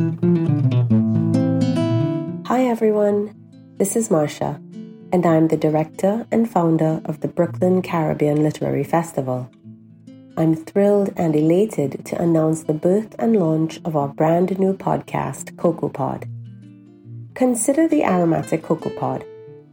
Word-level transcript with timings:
Hi 0.00 0.06
everyone, 2.64 3.36
this 3.76 3.96
is 3.96 4.08
Marsha, 4.08 4.56
and 5.12 5.26
I'm 5.26 5.48
the 5.48 5.58
director 5.58 6.26
and 6.32 6.50
founder 6.50 7.02
of 7.04 7.20
the 7.20 7.28
Brooklyn 7.28 7.82
Caribbean 7.82 8.42
Literary 8.42 8.82
Festival. 8.82 9.50
I'm 10.38 10.56
thrilled 10.56 11.12
and 11.18 11.36
elated 11.36 12.06
to 12.06 12.18
announce 12.18 12.62
the 12.62 12.72
birth 12.72 13.14
and 13.18 13.36
launch 13.36 13.78
of 13.84 13.94
our 13.94 14.08
brand 14.08 14.58
new 14.58 14.72
podcast, 14.72 15.58
Cocoa 15.58 15.90
Pod. 15.90 16.26
Consider 17.34 17.86
the 17.86 18.02
aromatic 18.02 18.62
cocoa 18.62 18.98
pod 18.98 19.22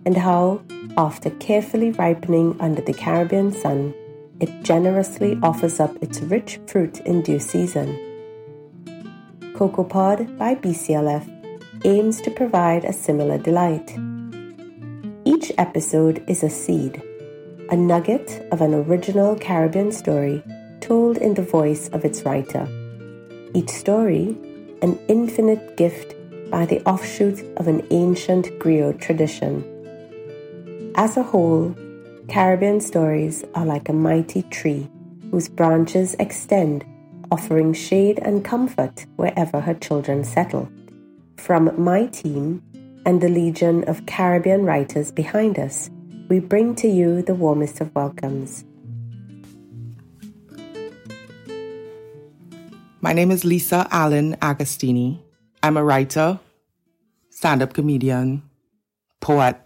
and 0.05 0.17
how, 0.17 0.59
after 0.97 1.29
carefully 1.29 1.91
ripening 1.91 2.59
under 2.59 2.81
the 2.81 2.93
Caribbean 2.93 3.53
sun, 3.53 3.93
it 4.41 4.63
generously 4.63 5.39
offers 5.41 5.79
up 5.79 5.95
its 6.03 6.19
rich 6.19 6.59
fruit 6.67 6.99
in 7.05 7.21
due 7.21 7.39
season. 7.39 7.97
Cocoa 9.57 9.85
Pod 9.85 10.37
by 10.37 10.53
BCLF 10.53 11.25
aims 11.83 12.21
to 12.21 12.29
provide 12.29 12.85
a 12.85 12.93
similar 12.93 13.39
delight. 13.39 13.97
Each 15.25 15.51
episode 15.57 16.23
is 16.27 16.43
a 16.43 16.49
seed, 16.49 17.01
a 17.71 17.75
nugget 17.75 18.47
of 18.51 18.61
an 18.61 18.75
original 18.75 19.35
Caribbean 19.35 19.91
story 19.91 20.43
told 20.79 21.17
in 21.17 21.33
the 21.33 21.41
voice 21.41 21.89
of 21.89 22.05
its 22.05 22.21
writer. 22.21 22.67
Each 23.55 23.69
story, 23.69 24.37
an 24.83 24.99
infinite 25.07 25.75
gift 25.75 26.13
by 26.51 26.67
the 26.67 26.81
offshoot 26.83 27.43
of 27.57 27.67
an 27.67 27.81
ancient 27.89 28.45
griot 28.59 29.01
tradition. 29.01 29.63
As 30.93 31.17
a 31.17 31.23
whole, 31.23 31.75
Caribbean 32.29 32.79
stories 32.79 33.43
are 33.55 33.65
like 33.65 33.89
a 33.89 33.93
mighty 33.93 34.43
tree 34.43 34.87
whose 35.31 35.49
branches 35.49 36.15
extend, 36.19 36.85
offering 37.31 37.73
shade 37.73 38.19
and 38.19 38.43
comfort 38.43 39.05
wherever 39.15 39.61
her 39.61 39.73
children 39.73 40.23
settle. 40.23 40.69
From 41.37 41.71
my 41.81 42.07
team 42.07 42.63
and 43.05 43.21
the 43.21 43.29
legion 43.29 43.83
of 43.85 44.05
Caribbean 44.05 44.63
writers 44.65 45.11
behind 45.11 45.59
us, 45.59 45.89
we 46.29 46.39
bring 46.39 46.75
to 46.75 46.87
you 46.87 47.21
the 47.21 47.35
warmest 47.35 47.79
of 47.79 47.93
welcomes. 47.95 48.65
My 52.99 53.13
name 53.13 53.31
is 53.31 53.45
Lisa 53.45 53.87
Allen 53.91 54.35
Agostini. 54.41 55.19
I'm 55.63 55.77
a 55.77 55.83
writer, 55.83 56.39
stand 57.29 57.61
up 57.61 57.73
comedian, 57.73 58.43
poet, 59.21 59.57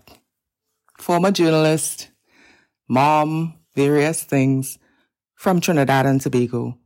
former 1.00 1.32
journalist, 1.32 2.10
mom, 2.88 3.56
various 3.76 4.24
things 4.24 4.78
from 5.34 5.62
Trinidad 5.62 6.06
and 6.06 6.22
Tobago. 6.22 6.78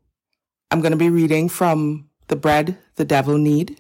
I'm 0.72 0.82
going 0.82 0.92
to 0.92 0.98
be 0.98 1.10
reading 1.12 1.48
from 1.48 2.10
The 2.28 2.36
Bread 2.36 2.78
the 2.96 3.06
Devil 3.06 3.38
Knead, 3.38 3.80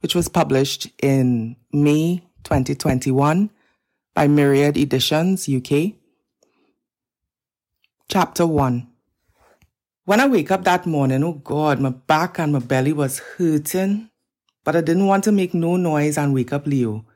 which 0.00 0.14
was 0.14 0.28
published 0.28 0.86
in 1.02 1.56
May 1.72 2.22
2021 2.44 3.50
by 4.14 4.28
Myriad 4.28 4.76
Editions 4.76 5.48
UK. 5.48 5.94
Chapter 8.08 8.46
1 8.46 8.86
When 10.04 10.20
I 10.20 10.28
wake 10.28 10.50
up 10.50 10.64
that 10.64 10.84
morning, 10.84 11.24
oh 11.24 11.32
God, 11.32 11.80
my 11.80 11.90
back 11.90 12.38
and 12.38 12.52
my 12.52 12.58
belly 12.58 12.92
was 12.92 13.18
hurting, 13.18 14.10
but 14.62 14.76
I 14.76 14.82
didn't 14.82 15.06
want 15.06 15.24
to 15.24 15.32
make 15.32 15.54
no 15.54 15.76
noise 15.76 16.18
and 16.18 16.34
wake 16.34 16.52
up 16.52 16.66
Leo. 16.66 17.06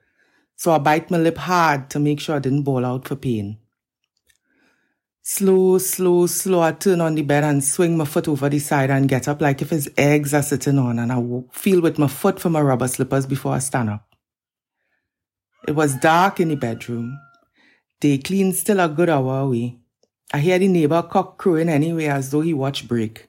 So 0.57 0.73
I 0.73 0.79
bite 0.79 1.11
my 1.11 1.19
lip 1.19 1.37
hard 1.37 1.91
to 1.91 2.01
make 2.01 2.21
sure 2.21 2.37
I 2.37 2.41
didn't 2.41 2.63
bawl 2.63 2.87
out 2.87 3.07
for 3.07 3.17
pain. 3.17 3.59
Slow, 5.33 5.79
slow, 5.79 6.27
slow, 6.27 6.61
I 6.61 6.73
turn 6.73 7.01
on 7.01 7.15
the 7.15 7.23
bed 7.23 7.45
and 7.45 7.63
swing 7.63 7.97
my 7.97 8.05
foot 8.05 8.27
over 8.27 8.49
the 8.49 8.59
side 8.59 8.91
and 8.91 9.09
get 9.09 9.29
up 9.29 9.41
like 9.41 9.63
if 9.63 9.71
his 9.71 9.89
eggs 9.97 10.35
are 10.35 10.43
sitting 10.43 10.77
on 10.77 10.99
and 10.99 11.13
I 11.13 11.23
feel 11.53 11.81
with 11.81 12.01
my 12.01 12.09
foot 12.09 12.41
for 12.41 12.51
my 12.51 12.61
rubber 12.61 12.89
slippers 12.89 13.27
before 13.27 13.53
I 13.53 13.61
stand 13.61 13.91
up. 13.91 14.13
It 15.69 15.77
was 15.77 15.95
dark 15.95 16.41
in 16.41 16.49
the 16.49 16.57
bedroom. 16.57 17.17
Day 18.01 18.19
clean 18.19 18.53
still 18.53 18.81
a 18.81 18.89
good 18.89 19.09
hour 19.09 19.43
away. 19.43 19.79
I 20.33 20.41
hear 20.41 20.59
the 20.59 20.67
neighbor 20.67 21.01
cock 21.05 21.39
crowing 21.39 21.69
anyway 21.69 22.07
as 22.07 22.33
though 22.33 22.41
he 22.41 22.53
watched 22.53 22.89
break. 22.89 23.29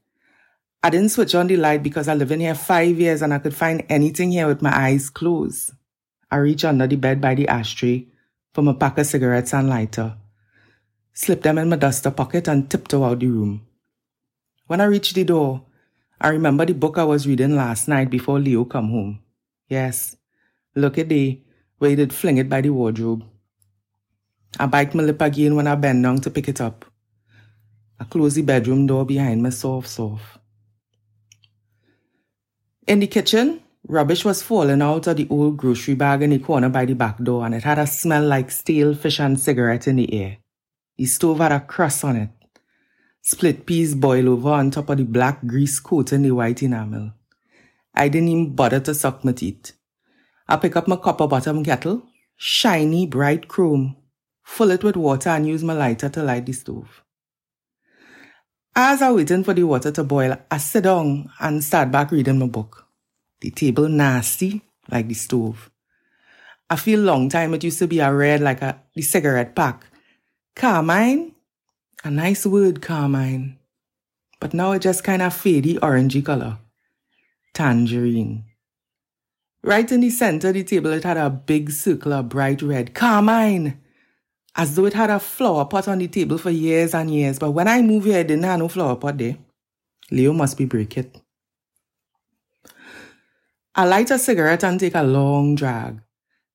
I 0.81 0.89
didn't 0.89 1.09
switch 1.09 1.35
on 1.35 1.45
the 1.45 1.57
light 1.57 1.83
because 1.83 2.07
I 2.07 2.15
live 2.15 2.31
in 2.31 2.39
here 2.39 2.55
five 2.55 2.99
years 2.99 3.21
and 3.21 3.31
I 3.31 3.37
could 3.37 3.55
find 3.55 3.85
anything 3.89 4.31
here 4.31 4.47
with 4.47 4.63
my 4.63 4.75
eyes 4.75 5.11
closed. 5.11 5.73
I 6.31 6.37
reach 6.37 6.65
under 6.65 6.87
the 6.87 6.95
bed 6.95 7.21
by 7.21 7.35
the 7.35 7.47
ashtray 7.47 8.07
for 8.55 8.63
my 8.63 8.73
pack 8.73 8.97
of 8.97 9.05
cigarettes 9.05 9.53
and 9.53 9.69
lighter 9.69 10.17
slip 11.13 11.41
them 11.41 11.57
in 11.57 11.69
my 11.69 11.75
duster 11.75 12.11
pocket, 12.11 12.47
and 12.47 12.69
tiptoed 12.69 13.03
out 13.03 13.19
the 13.19 13.27
room. 13.27 13.65
When 14.67 14.81
I 14.81 14.85
reached 14.85 15.15
the 15.15 15.23
door, 15.23 15.65
I 16.19 16.29
remember 16.29 16.65
the 16.65 16.73
book 16.73 16.97
I 16.97 17.03
was 17.03 17.27
reading 17.27 17.55
last 17.55 17.87
night 17.87 18.09
before 18.09 18.39
Leo 18.39 18.63
come 18.65 18.89
home. 18.89 19.19
Yes, 19.67 20.17
look 20.75 20.97
at 20.97 21.09
the 21.09 21.41
where 21.77 21.89
he 21.89 21.95
did 21.95 22.13
fling 22.13 22.37
it 22.37 22.47
by 22.47 22.61
the 22.61 22.69
wardrobe. 22.69 23.23
I 24.59 24.67
bite 24.67 24.93
my 24.93 25.03
lip 25.03 25.21
again 25.21 25.55
when 25.55 25.65
I 25.65 25.75
bend 25.75 26.03
down 26.03 26.21
to 26.21 26.29
pick 26.29 26.47
it 26.47 26.61
up. 26.61 26.85
I 27.99 28.03
close 28.03 28.35
the 28.35 28.43
bedroom 28.43 28.85
door 28.85 29.05
behind 29.05 29.41
me 29.41 29.49
soft, 29.51 29.87
soft. 29.87 30.39
In 32.85 32.99
the 32.99 33.07
kitchen, 33.07 33.61
rubbish 33.87 34.25
was 34.25 34.43
falling 34.43 34.81
out 34.81 35.07
of 35.07 35.17
the 35.17 35.27
old 35.29 35.57
grocery 35.57 35.95
bag 35.95 36.21
in 36.21 36.31
the 36.31 36.39
corner 36.39 36.69
by 36.69 36.85
the 36.85 36.93
back 36.93 37.17
door, 37.23 37.45
and 37.45 37.55
it 37.55 37.63
had 37.63 37.79
a 37.79 37.87
smell 37.87 38.25
like 38.25 38.51
stale 38.51 38.93
fish 38.93 39.19
and 39.19 39.39
cigarette 39.39 39.87
in 39.87 39.95
the 39.95 40.13
air. 40.13 40.37
The 41.01 41.07
stove 41.07 41.39
had 41.39 41.51
a 41.51 41.59
crust 41.59 42.05
on 42.05 42.15
it. 42.15 42.29
Split 43.23 43.65
peas 43.65 43.95
boil 43.95 44.29
over 44.29 44.51
on 44.51 44.69
top 44.69 44.87
of 44.91 44.99
the 44.99 45.03
black 45.03 45.43
grease 45.47 45.79
coat 45.79 46.11
and 46.11 46.23
the 46.23 46.29
white 46.29 46.61
enamel. 46.61 47.13
I 47.95 48.07
didn't 48.07 48.27
even 48.27 48.53
bother 48.53 48.79
to 48.81 48.93
suck 48.93 49.25
my 49.25 49.31
teeth. 49.31 49.71
I 50.47 50.57
pick 50.57 50.75
up 50.75 50.87
my 50.87 50.97
copper 50.97 51.25
bottom 51.25 51.63
kettle, 51.63 52.03
shiny, 52.37 53.07
bright 53.07 53.47
chrome, 53.47 53.95
fill 54.43 54.69
it 54.69 54.83
with 54.83 54.95
water 54.95 55.29
and 55.29 55.47
use 55.47 55.63
my 55.63 55.73
lighter 55.73 56.07
to 56.07 56.21
light 56.21 56.45
the 56.45 56.53
stove. 56.53 57.03
As 58.75 59.01
I 59.01 59.11
waiting 59.11 59.43
for 59.43 59.55
the 59.55 59.63
water 59.63 59.91
to 59.91 60.03
boil, 60.03 60.37
I 60.51 60.57
sit 60.59 60.83
down 60.83 61.31
and 61.39 61.63
start 61.63 61.89
back 61.89 62.11
reading 62.11 62.37
my 62.37 62.45
book. 62.45 62.85
The 63.39 63.49
table 63.49 63.89
nasty, 63.89 64.61
like 64.87 65.07
the 65.07 65.15
stove. 65.15 65.71
I 66.69 66.75
feel 66.75 66.99
long 66.99 67.27
time 67.27 67.55
it 67.55 67.63
used 67.63 67.79
to 67.79 67.87
be 67.87 68.01
a 68.01 68.13
red 68.13 68.39
like 68.41 68.61
a 68.61 68.83
the 68.93 69.01
cigarette 69.01 69.55
pack 69.55 69.87
Carmine? 70.55 71.33
A 72.03 72.11
nice 72.11 72.45
word, 72.45 72.81
carmine. 72.81 73.57
But 74.39 74.53
now 74.53 74.71
it 74.71 74.81
just 74.81 75.03
kind 75.03 75.21
of 75.21 75.33
fadey 75.33 75.77
orangey 75.79 76.25
color. 76.25 76.57
Tangerine. 77.53 78.45
Right 79.63 79.91
in 79.91 80.01
the 80.01 80.09
center 80.09 80.47
of 80.47 80.55
the 80.55 80.63
table, 80.63 80.91
it 80.91 81.03
had 81.03 81.17
a 81.17 81.29
big 81.29 81.69
circle 81.69 82.13
of 82.13 82.29
bright 82.29 82.61
red. 82.61 82.95
Carmine! 82.95 83.79
As 84.55 84.75
though 84.75 84.85
it 84.85 84.93
had 84.93 85.09
a 85.09 85.19
flower 85.19 85.65
pot 85.65 85.87
on 85.87 85.99
the 85.99 86.07
table 86.07 86.37
for 86.37 86.49
years 86.49 86.93
and 86.95 87.13
years. 87.13 87.37
But 87.37 87.51
when 87.51 87.67
I 87.67 87.81
moved 87.81 88.07
here, 88.07 88.19
it 88.19 88.27
didn't 88.27 88.43
have 88.43 88.59
no 88.59 88.67
flower 88.67 88.95
pot 88.95 89.17
there. 89.17 89.37
Leo 90.09 90.33
must 90.33 90.57
be 90.57 90.65
break 90.65 90.97
it. 90.97 91.21
I 93.75 93.85
light 93.85 94.11
a 94.11 94.19
cigarette 94.19 94.63
and 94.63 94.79
take 94.79 94.95
a 94.95 95.03
long 95.03 95.55
drag. 95.55 96.01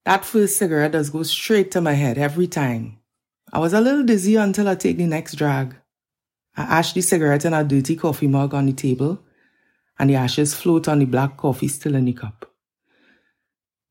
That 0.04 0.24
first 0.24 0.58
cigarette 0.58 0.92
does 0.92 1.08
go 1.08 1.22
straight 1.22 1.70
to 1.70 1.80
my 1.80 1.94
head 1.94 2.18
every 2.18 2.46
time. 2.46 2.98
I 3.52 3.60
was 3.60 3.72
a 3.72 3.80
little 3.80 4.02
dizzy 4.02 4.34
until 4.34 4.68
I 4.68 4.74
take 4.74 4.96
the 4.96 5.06
next 5.06 5.34
drag. 5.34 5.76
I 6.56 6.62
ash 6.62 6.92
the 6.92 7.00
cigarette 7.00 7.44
in 7.44 7.54
a 7.54 7.62
dirty 7.62 7.94
coffee 7.94 8.26
mug 8.26 8.54
on 8.54 8.66
the 8.66 8.72
table, 8.72 9.20
and 9.98 10.10
the 10.10 10.16
ashes 10.16 10.52
float 10.52 10.88
on 10.88 10.98
the 10.98 11.04
black 11.04 11.36
coffee 11.36 11.68
still 11.68 11.94
in 11.94 12.06
the 12.06 12.12
cup. 12.12 12.50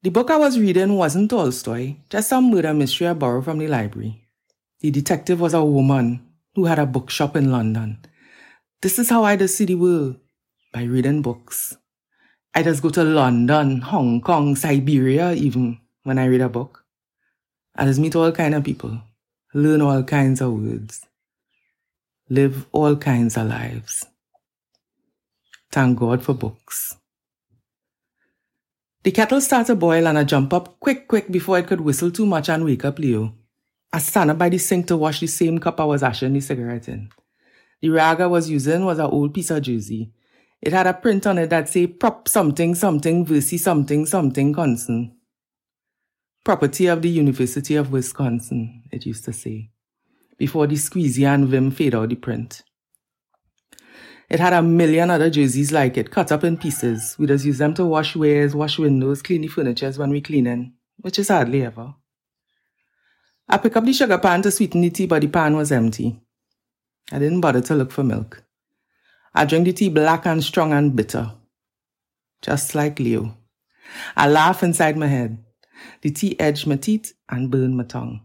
The 0.03 0.09
book 0.11 0.29
I 0.29 0.37
was 0.37 0.59
reading 0.59 0.97
wasn't 0.97 1.29
Tolstoy, 1.29 1.95
just 2.09 2.29
some 2.29 2.51
murder 2.51 2.73
mystery 2.73 3.07
I 3.07 3.13
borrowed 3.13 3.45
from 3.45 3.59
the 3.59 3.67
library. 3.67 4.27
The 4.81 4.91
detective 4.91 5.39
was 5.39 5.53
a 5.53 5.63
woman 5.63 6.27
who 6.53 6.65
had 6.65 6.77
a 6.77 6.85
bookshop 6.85 7.35
in 7.35 7.51
London. 7.51 7.99
This 8.81 8.99
is 8.99 9.09
how 9.09 9.23
I 9.23 9.37
just 9.37 9.55
see 9.55 9.65
the 9.65 9.75
world, 9.75 10.17
by 10.73 10.83
reading 10.83 11.21
books. 11.21 11.77
I 12.53 12.61
just 12.61 12.83
go 12.83 12.89
to 12.89 13.03
London, 13.03 13.81
Hong 13.81 14.21
Kong, 14.21 14.55
Siberia 14.55 15.31
even, 15.31 15.79
when 16.03 16.19
I 16.19 16.25
read 16.25 16.41
a 16.41 16.49
book. 16.49 16.83
I 17.75 17.85
just 17.85 17.99
meet 17.99 18.15
all 18.15 18.31
kind 18.31 18.53
of 18.53 18.63
people 18.63 19.01
learn 19.55 19.81
all 19.81 20.03
kinds 20.03 20.41
of 20.41 20.51
words, 20.51 21.05
live 22.29 22.67
all 22.73 22.97
kinds 22.97 23.37
of 23.37 23.47
lives. 23.47 24.05
Thank 25.71 25.97
God 25.97 26.21
for 26.21 26.33
books. 26.33 26.97
The 29.03 29.11
kettle 29.11 29.39
starts 29.39 29.67
to 29.67 29.75
boil 29.75 30.07
and 30.07 30.17
I 30.17 30.25
jump 30.25 30.51
up 30.51 30.77
quick, 30.81 31.07
quick 31.07 31.31
before 31.31 31.57
it 31.57 31.67
could 31.67 31.79
whistle 31.79 32.11
too 32.11 32.25
much 32.25 32.49
and 32.49 32.65
wake 32.65 32.83
up 32.83 32.99
Leo. 32.99 33.33
I 33.93 33.99
stand 33.99 34.31
up 34.31 34.37
by 34.37 34.49
the 34.49 34.57
sink 34.57 34.87
to 34.87 34.97
wash 34.97 35.21
the 35.21 35.27
same 35.27 35.59
cup 35.59 35.79
I 35.79 35.85
was 35.85 36.03
ashing 36.03 36.33
the 36.33 36.41
cigarette 36.41 36.89
in. 36.89 37.09
The 37.81 37.89
rag 37.91 38.19
I 38.19 38.27
was 38.27 38.49
using 38.49 38.83
was 38.83 38.99
an 38.99 39.05
old 39.05 39.33
piece 39.33 39.51
of 39.51 39.61
jersey. 39.61 40.11
It 40.61 40.73
had 40.73 40.87
a 40.87 40.93
print 40.93 41.27
on 41.27 41.37
it 41.37 41.49
that 41.51 41.69
say 41.69 41.87
prop 41.87 42.27
something 42.27 42.75
something 42.75 43.25
versus 43.25 43.63
something 43.63 44.05
something 44.05 44.51
constant 44.51 45.14
property 46.45 46.85
of 46.85 47.01
the 47.01 47.09
University 47.09 47.75
of 47.75 47.91
Wisconsin, 47.91 48.83
it 48.91 49.05
used 49.05 49.25
to 49.25 49.33
say, 49.33 49.71
before 50.37 50.67
the 50.67 50.75
squeezy 50.75 51.25
and 51.25 51.47
vim 51.47 51.71
fade 51.71 51.95
out 51.95 52.09
the 52.09 52.15
print. 52.15 52.61
It 54.29 54.39
had 54.39 54.53
a 54.53 54.61
million 54.61 55.09
other 55.09 55.31
jerseys 55.31 55.71
like 55.71 55.97
it, 55.97 56.11
cut 56.11 56.31
up 56.31 56.43
in 56.43 56.57
pieces. 56.57 57.15
We 57.17 57.25
just 57.25 57.45
use 57.45 57.57
them 57.57 57.73
to 57.73 57.85
wash 57.85 58.15
wares, 58.15 58.55
wash 58.55 58.77
windows, 58.77 59.23
clean 59.23 59.41
the 59.41 59.47
furniture 59.47 59.91
when 59.93 60.11
we 60.11 60.21
cleaning, 60.21 60.73
which 60.97 61.17
is 61.17 61.29
hardly 61.29 61.63
ever. 61.63 61.95
I 63.49 63.57
pick 63.57 63.75
up 63.75 63.85
the 63.85 63.93
sugar 63.93 64.17
pan 64.19 64.43
to 64.43 64.51
sweeten 64.51 64.81
the 64.81 64.91
tea, 64.91 65.07
but 65.07 65.21
the 65.21 65.27
pan 65.27 65.55
was 65.55 65.71
empty. 65.71 66.19
I 67.11 67.19
didn't 67.19 67.41
bother 67.41 67.61
to 67.61 67.75
look 67.75 67.91
for 67.91 68.03
milk. 68.03 68.43
I 69.33 69.45
drank 69.45 69.65
the 69.65 69.73
tea 69.73 69.89
black 69.89 70.25
and 70.25 70.43
strong 70.43 70.73
and 70.73 70.95
bitter. 70.95 71.31
Just 72.41 72.75
like 72.75 72.99
Leo. 72.99 73.35
I 74.15 74.27
laugh 74.27 74.63
inside 74.63 74.97
my 74.97 75.07
head. 75.07 75.44
The 76.01 76.11
tea 76.11 76.39
edged 76.39 76.67
my 76.67 76.75
teeth 76.75 77.13
and 77.29 77.51
burned 77.51 77.77
my 77.77 77.83
tongue. 77.83 78.21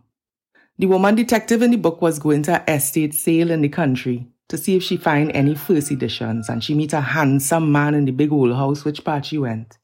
The 0.79 0.87
woman 0.87 1.15
detective 1.15 1.63
in 1.63 1.73
the 1.73 1.77
book 1.77 2.01
was 2.01 2.19
going 2.19 2.43
to 2.45 2.61
an 2.63 2.77
estate 2.77 3.15
sale 3.15 3.51
in 3.51 3.61
the 3.61 3.69
country 3.69 4.27
to 4.49 4.57
see 4.57 4.77
if 4.77 4.83
she 4.83 4.97
find 4.97 5.31
any 5.33 5.55
first 5.55 5.91
editions 5.91 6.49
and 6.49 6.65
she 6.65 6.75
meet 6.75 6.93
a 6.93 7.01
handsome 7.01 7.71
man 7.71 7.95
in 7.95 8.05
the 8.05 8.13
big 8.13 8.33
old 8.33 8.55
house 8.55 8.85
which 8.85 9.05
part 9.05 9.27
she 9.27 9.39
went. 9.39 9.79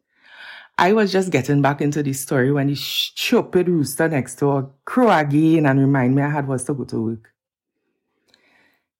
I 0.78 0.92
was 0.92 1.12
just 1.12 1.30
getting 1.30 1.62
back 1.62 1.80
into 1.80 2.02
the 2.02 2.12
story 2.12 2.52
when 2.52 2.66
the 2.66 2.74
stupid 2.74 3.68
rooster 3.68 4.08
next 4.08 4.36
door 4.36 4.72
crow 4.84 5.10
again 5.10 5.66
and 5.66 5.80
remind 5.80 6.14
me 6.14 6.22
I 6.22 6.30
had 6.30 6.48
was 6.48 6.64
to 6.64 6.74
go 6.74 6.84
to 6.84 7.02
work. 7.02 7.32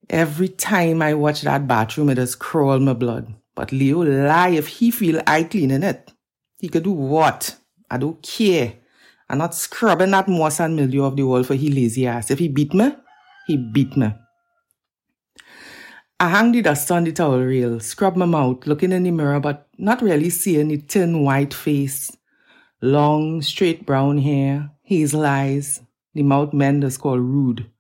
Every 0.09 0.49
time 0.49 1.03
I 1.03 1.15
watch 1.15 1.43
that 1.43 1.67
bathroom, 1.67 2.11
it 2.11 2.15
just 2.15 2.39
crawl 2.39 2.79
my 2.79 2.93
blood. 2.93 3.35
But 3.55 3.73
Leo 3.73 4.03
lie 4.03 4.51
if 4.51 4.69
he 4.69 4.91
feel 4.91 5.21
I 5.27 5.43
cleaning 5.43 5.83
it. 5.83 6.13
He 6.61 6.69
could 6.69 6.85
do 6.85 6.93
what? 6.93 7.57
I 7.91 7.99
don't 7.99 8.23
care. 8.23 8.75
I'm 9.29 9.39
not 9.39 9.55
scrubbing 9.55 10.13
that 10.13 10.29
moss 10.29 10.61
and 10.61 10.77
mildew 10.77 11.05
of 11.05 11.17
the 11.17 11.25
wall 11.25 11.43
for 11.43 11.55
he 11.55 11.71
lazy 11.71 12.07
ass. 12.07 12.31
If 12.31 12.39
he 12.39 12.49
beat 12.49 12.73
me, 12.75 12.95
he 13.47 13.57
beat 13.57 13.97
me. 13.97 14.13
I 16.19 16.31
hang 16.31 16.53
the 16.53 16.63
dust 16.63 16.91
on 16.91 17.05
the 17.05 17.13
towel 17.13 17.41
rail, 17.41 17.79
scrub 17.81 18.17
my 18.17 18.25
mouth, 18.25 18.67
looking 18.67 18.93
in 18.93 19.03
the 19.03 19.11
mirror, 19.11 19.39
but 19.39 19.69
not 19.77 20.01
really 20.01 20.31
seeing 20.31 20.69
the 20.69 20.79
thin 20.79 21.23
white 21.23 21.53
face. 21.53 22.11
Long, 22.81 23.43
straight 23.43 23.85
brown 23.85 24.19
hair, 24.19 24.71
hazel 24.83 25.27
eyes, 25.27 25.83
the 26.15 26.23
mouth 26.23 26.55
men 26.55 26.83
is 26.83 26.97
called 26.97 27.21
rude. 27.21 27.71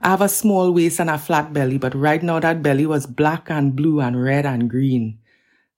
I 0.00 0.10
have 0.10 0.22
a 0.22 0.28
small 0.28 0.72
waist 0.72 1.00
and 1.00 1.10
a 1.10 1.18
flat 1.18 1.52
belly, 1.52 1.78
but 1.78 1.94
right 1.94 2.22
now 2.22 2.38
that 2.40 2.62
belly 2.62 2.86
was 2.86 3.06
black 3.06 3.50
and 3.50 3.74
blue 3.74 4.00
and 4.00 4.22
red 4.22 4.46
and 4.46 4.68
green, 4.70 5.18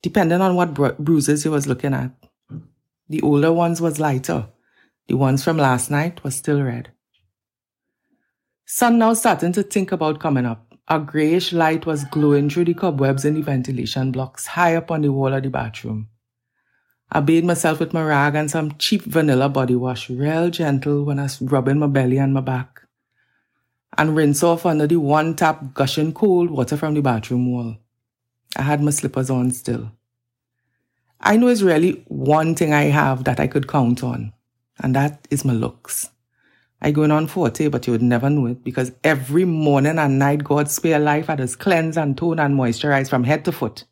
depending 0.01 0.39
on 0.39 0.55
what 0.55 0.73
bru- 0.73 0.95
bruises 0.99 1.43
you 1.43 1.51
was 1.51 1.67
looking 1.67 1.93
at. 1.93 2.11
The 3.09 3.21
older 3.21 3.51
ones 3.51 3.81
was 3.81 3.99
lighter. 3.99 4.47
The 5.07 5.15
ones 5.15 5.43
from 5.43 5.57
last 5.57 5.89
night 5.89 6.23
was 6.23 6.35
still 6.35 6.61
red. 6.61 6.91
Sun 8.65 8.99
now 8.99 9.13
starting 9.13 9.51
to 9.53 9.63
think 9.63 9.91
about 9.91 10.19
coming 10.19 10.45
up. 10.45 10.75
A 10.87 10.99
grayish 10.99 11.51
light 11.51 11.87
was 11.87 12.05
glowing 12.05 12.49
through 12.49 12.65
the 12.65 12.75
cobwebs 12.75 13.25
in 13.25 13.33
the 13.33 13.41
ventilation 13.41 14.11
blocks 14.11 14.45
high 14.45 14.75
up 14.75 14.91
on 14.91 15.01
the 15.01 15.11
wall 15.11 15.33
of 15.33 15.41
the 15.41 15.49
bathroom. 15.49 16.07
I 17.11 17.21
bathed 17.21 17.47
myself 17.47 17.79
with 17.79 17.93
my 17.93 18.03
rag 18.03 18.35
and 18.35 18.51
some 18.51 18.75
cheap 18.77 19.01
vanilla 19.01 19.49
body 19.49 19.75
wash, 19.75 20.11
real 20.11 20.51
gentle 20.51 21.03
when 21.03 21.17
I 21.17 21.23
was 21.23 21.41
rubbing 21.41 21.79
my 21.79 21.87
belly 21.87 22.19
and 22.19 22.31
my 22.31 22.41
back, 22.41 22.81
and 23.97 24.15
rinse 24.15 24.43
off 24.43 24.67
under 24.67 24.85
the 24.85 24.97
one 24.97 25.35
tap 25.35 25.73
gushing 25.73 26.13
cold 26.13 26.51
water 26.51 26.77
from 26.77 26.93
the 26.93 27.01
bathroom 27.01 27.51
wall. 27.51 27.77
I 28.55 28.61
had 28.61 28.83
my 28.83 28.91
slippers 28.91 29.31
on 29.31 29.49
still. 29.49 29.91
I 31.21 31.35
know 31.35 31.47
it's 31.47 31.61
really 31.61 32.03
one 32.07 32.55
thing 32.55 32.73
I 32.73 32.83
have 32.83 33.25
that 33.25 33.39
I 33.39 33.47
could 33.47 33.67
count 33.67 34.03
on, 34.03 34.31
and 34.79 34.95
that 34.95 35.27
is 35.29 35.43
my 35.43 35.53
looks. 35.53 36.09
I 36.81 36.91
going 36.91 37.11
on 37.11 37.27
40, 37.27 37.67
but 37.67 37.85
you 37.85 37.91
would 37.91 38.01
never 38.01 38.29
know 38.29 38.45
it 38.45 38.63
because 38.63 38.93
every 39.03 39.43
morning 39.43 39.99
and 39.99 40.17
night 40.17 40.45
God's 40.45 40.73
spare 40.73 40.99
life 40.99 41.29
I 41.29 41.35
just 41.35 41.59
cleanse 41.59 41.97
and 41.97 42.17
tone 42.17 42.39
and 42.39 42.57
moisturize 42.57 43.09
from 43.09 43.25
head 43.25 43.43
to 43.45 43.51
foot. 43.51 43.83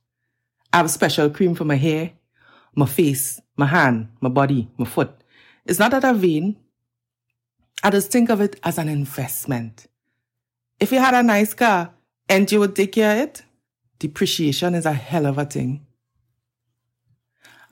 I 0.72 0.78
have 0.78 0.90
special 0.90 1.30
cream 1.30 1.54
for 1.54 1.66
my 1.66 1.76
hair, 1.76 2.12
my 2.76 2.86
face, 2.86 3.42
my 3.58 3.66
hand, 3.66 4.08
my 4.22 4.30
body, 4.30 4.70
my 4.78 4.86
foot. 4.86 5.12
It's 5.66 5.80
not 5.80 5.92
that 5.92 6.06
I'm 6.06 6.20
vain. 6.20 6.56
I 7.84 7.90
just 7.90 8.10
think 8.10 8.30
of 8.30 8.40
it 8.40 8.58
as 8.64 8.78
an 8.78 8.88
investment. 8.88 9.88
If 10.80 10.94
you 10.94 11.00
had 11.00 11.14
a 11.14 11.24
nice 11.24 11.54
car 11.54 11.94
and 12.30 12.50
you 12.50 12.60
would 12.62 12.76
take 12.76 12.94
care 12.94 13.18
of 13.18 13.24
it, 13.24 13.44
depreciation 14.00 14.76
is 14.76 14.86
a 14.86 14.94
hell 14.94 15.26
of 15.26 15.38
a 15.38 15.46
thing. 15.46 15.87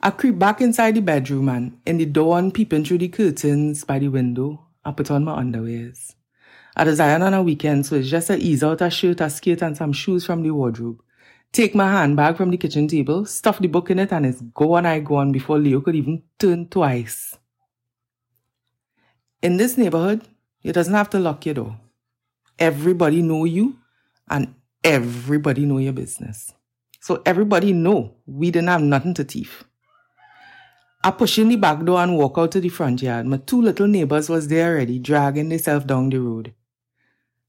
I 0.06 0.10
creep 0.10 0.38
back 0.38 0.60
inside 0.60 0.94
the 0.94 1.00
bedroom 1.00 1.48
and 1.48 1.80
in 1.84 1.98
the 1.98 2.06
dawn 2.06 2.52
peeping 2.52 2.84
through 2.84 2.98
the 2.98 3.08
curtains 3.08 3.82
by 3.82 3.98
the 3.98 4.06
window, 4.06 4.64
I 4.84 4.92
put 4.92 5.10
on 5.10 5.24
my 5.24 5.42
underwears. 5.42 6.14
I 6.76 6.84
design 6.84 7.22
on 7.22 7.34
a 7.34 7.42
weekend, 7.42 7.86
so 7.86 7.96
it's 7.96 8.08
just 8.08 8.30
a 8.30 8.36
ease 8.36 8.62
out 8.62 8.82
a 8.82 8.88
shirt, 8.88 9.20
a 9.20 9.28
skirt, 9.28 9.62
and 9.62 9.76
some 9.76 9.92
shoes 9.92 10.24
from 10.24 10.44
the 10.44 10.52
wardrobe. 10.52 11.02
Take 11.50 11.74
my 11.74 11.90
handbag 11.90 12.36
from 12.36 12.50
the 12.50 12.56
kitchen 12.56 12.86
table, 12.86 13.24
stuff 13.24 13.58
the 13.58 13.66
book 13.66 13.90
in 13.90 13.98
it, 13.98 14.12
and 14.12 14.26
it's 14.26 14.40
go 14.54 14.76
and 14.76 14.86
I 14.86 15.00
go 15.00 15.16
on 15.16 15.32
before 15.32 15.58
Leo 15.58 15.80
could 15.80 15.96
even 15.96 16.22
turn 16.38 16.68
twice. 16.68 17.36
In 19.42 19.56
this 19.56 19.76
neighborhood, 19.76 20.22
you 20.62 20.72
doesn't 20.72 20.94
have 20.94 21.10
to 21.10 21.18
lock 21.18 21.44
your 21.46 21.56
door. 21.56 21.80
Everybody 22.60 23.22
know 23.22 23.44
you, 23.44 23.76
and 24.30 24.54
everybody 24.84 25.66
know 25.66 25.78
your 25.78 25.94
business. 25.94 26.52
So 27.00 27.22
everybody 27.26 27.72
know 27.72 28.14
we 28.24 28.52
didn't 28.52 28.68
have 28.68 28.82
nothing 28.82 29.14
to 29.14 29.24
thief. 29.24 29.64
I 31.06 31.12
push 31.12 31.38
in 31.38 31.50
the 31.50 31.54
back 31.54 31.84
door 31.84 32.02
and 32.02 32.18
walk 32.18 32.36
out 32.36 32.50
to 32.50 32.60
the 32.60 32.68
front 32.68 33.00
yard. 33.00 33.26
My 33.26 33.36
two 33.36 33.62
little 33.62 33.86
neighbors 33.86 34.28
was 34.28 34.48
there 34.48 34.72
already, 34.72 34.98
dragging 34.98 35.50
themselves 35.50 35.86
down 35.86 36.10
the 36.10 36.18
road. 36.18 36.52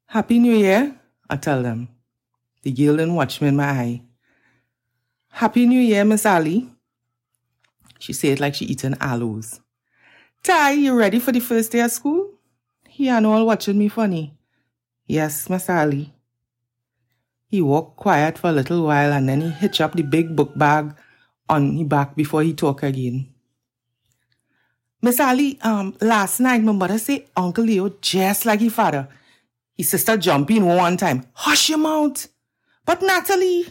Happy 0.05 0.37
New 0.37 0.53
Year, 0.53 0.95
I 1.27 1.37
tell 1.37 1.63
them. 1.63 1.89
The 2.61 2.71
girl 2.71 2.97
then 2.97 3.55
my 3.55 3.63
eye. 3.63 4.01
Happy 5.29 5.65
New 5.65 5.79
Year, 5.79 6.05
Miss 6.05 6.23
Ali. 6.27 6.69
She 7.97 8.13
said 8.13 8.39
like 8.39 8.53
she 8.53 8.65
eating 8.65 8.93
aloes. 9.01 9.59
Ty, 10.43 10.73
you 10.73 10.93
ready 10.93 11.17
for 11.17 11.31
the 11.31 11.39
first 11.39 11.71
day 11.71 11.79
of 11.79 11.89
school? 11.89 12.33
He 12.87 13.09
and 13.09 13.25
all 13.25 13.47
watching 13.47 13.79
me 13.79 13.89
funny. 13.89 14.37
Yes, 15.07 15.49
Miss 15.49 15.67
Ali. 15.67 16.13
He 17.47 17.63
walked 17.63 17.97
quiet 17.97 18.37
for 18.37 18.51
a 18.51 18.53
little 18.53 18.85
while 18.85 19.11
and 19.11 19.27
then 19.27 19.41
he 19.41 19.49
hitch 19.49 19.81
up 19.81 19.93
the 19.93 20.03
big 20.03 20.35
book 20.35 20.55
bag 20.55 20.93
on 21.49 21.75
his 21.75 21.87
back 21.87 22.15
before 22.15 22.43
he 22.43 22.53
talk 22.53 22.83
again. 22.83 23.33
Miss 25.01 25.19
Ali, 25.19 25.59
um, 25.61 25.95
last 26.01 26.39
night 26.39 26.63
my 26.63 26.71
mother 26.71 26.97
say 26.97 27.27
Uncle 27.35 27.63
Leo 27.63 27.89
just 28.01 28.45
like 28.45 28.59
his 28.59 28.73
father. 28.73 29.07
His 29.75 29.89
sister 29.89 30.17
jump 30.17 30.49
in 30.49 30.65
one 30.65 30.97
time. 30.97 31.25
Hush 31.33 31.69
your 31.69 31.77
mouth. 31.77 32.27
But 32.83 33.03
Natalie, 33.03 33.65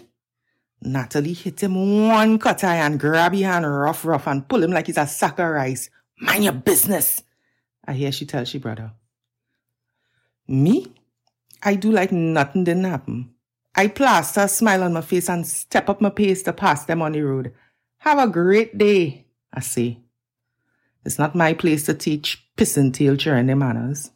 Natalie 0.82 1.32
hit 1.32 1.62
him 1.62 2.06
one 2.06 2.38
cut 2.38 2.62
eye 2.62 2.76
and 2.76 3.00
grab 3.00 3.32
his 3.32 3.42
hand 3.42 3.66
rough 3.66 4.04
rough 4.04 4.28
and 4.28 4.46
pull 4.46 4.62
him 4.62 4.70
like 4.70 4.86
he's 4.86 4.98
a 4.98 5.06
sack 5.06 5.40
of 5.40 5.48
rice. 5.48 5.90
Mind 6.20 6.44
your 6.44 6.52
business. 6.52 7.22
I 7.84 7.94
hear 7.94 8.12
she 8.12 8.24
tell 8.24 8.44
she 8.44 8.58
brother. 8.58 8.92
Me? 10.46 10.86
I 11.62 11.74
do 11.74 11.90
like 11.90 12.12
nothing 12.12 12.62
didn't 12.62 12.84
happen. 12.84 13.34
I 13.74 13.88
plaster 13.88 14.42
a 14.42 14.48
smile 14.48 14.84
on 14.84 14.92
my 14.92 15.00
face 15.00 15.28
and 15.28 15.46
step 15.46 15.88
up 15.88 16.00
my 16.00 16.10
pace 16.10 16.42
to 16.44 16.52
pass 16.52 16.84
them 16.84 17.02
on 17.02 17.12
the 17.12 17.22
road. 17.22 17.52
Have 17.98 18.18
a 18.18 18.28
great 18.28 18.78
day, 18.78 19.26
I 19.52 19.60
say. 19.60 19.98
It's 21.06 21.20
not 21.20 21.36
my 21.36 21.54
place 21.54 21.84
to 21.84 21.94
teach 21.94 22.44
piss 22.56 22.76
and 22.76 22.92
tail 22.92 23.14
journey 23.14 23.54
manners. 23.54 24.10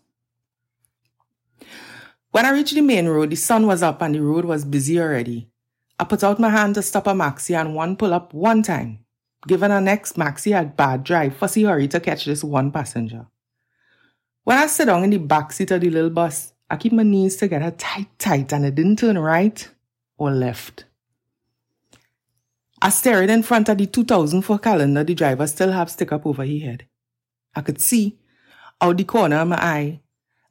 When 2.32 2.44
I 2.44 2.50
reached 2.50 2.74
the 2.74 2.80
main 2.80 3.06
road, 3.06 3.30
the 3.30 3.36
sun 3.36 3.68
was 3.68 3.80
up 3.80 4.02
and 4.02 4.12
the 4.12 4.20
road 4.20 4.44
was 4.44 4.64
busy 4.64 5.00
already. 5.00 5.48
I 6.00 6.04
put 6.04 6.24
out 6.24 6.40
my 6.40 6.50
hand 6.50 6.74
to 6.74 6.82
stop 6.82 7.06
a 7.06 7.10
maxi 7.10 7.56
and 7.58 7.76
one 7.76 7.96
pull 7.96 8.12
up 8.12 8.34
one 8.34 8.64
time. 8.64 9.04
Given 9.46 9.70
a 9.70 9.80
next 9.80 10.16
maxi 10.16 10.52
had 10.52 10.76
bad 10.76 11.04
drive, 11.04 11.36
fussy 11.36 11.62
hurry 11.62 11.86
to 11.88 12.00
catch 12.00 12.24
this 12.24 12.42
one 12.42 12.72
passenger. 12.72 13.26
When 14.42 14.58
I 14.58 14.66
sit 14.66 14.86
down 14.86 15.04
in 15.04 15.10
the 15.10 15.18
back 15.18 15.52
seat 15.52 15.70
of 15.70 15.82
the 15.82 15.90
little 15.90 16.10
bus, 16.10 16.52
I 16.68 16.76
keep 16.76 16.92
my 16.92 17.04
knees 17.04 17.36
together 17.36 17.70
tight, 17.70 18.08
tight, 18.18 18.52
and 18.52 18.66
it 18.66 18.74
didn't 18.74 18.98
turn 18.98 19.16
right 19.16 19.68
or 20.18 20.32
left. 20.32 20.86
I 22.82 22.88
stared 22.88 23.28
in 23.28 23.42
front 23.42 23.68
of 23.68 23.76
the 23.76 23.86
2004 23.86 24.58
calendar 24.58 25.04
the 25.04 25.14
driver 25.14 25.46
still 25.46 25.72
have 25.72 25.90
stick 25.90 26.12
up 26.12 26.24
over 26.24 26.44
his 26.44 26.62
head. 26.62 26.86
I 27.54 27.60
could 27.60 27.80
see, 27.80 28.18
out 28.80 28.96
the 28.96 29.04
corner 29.04 29.36
of 29.36 29.48
my 29.48 29.56
eye, 29.56 30.00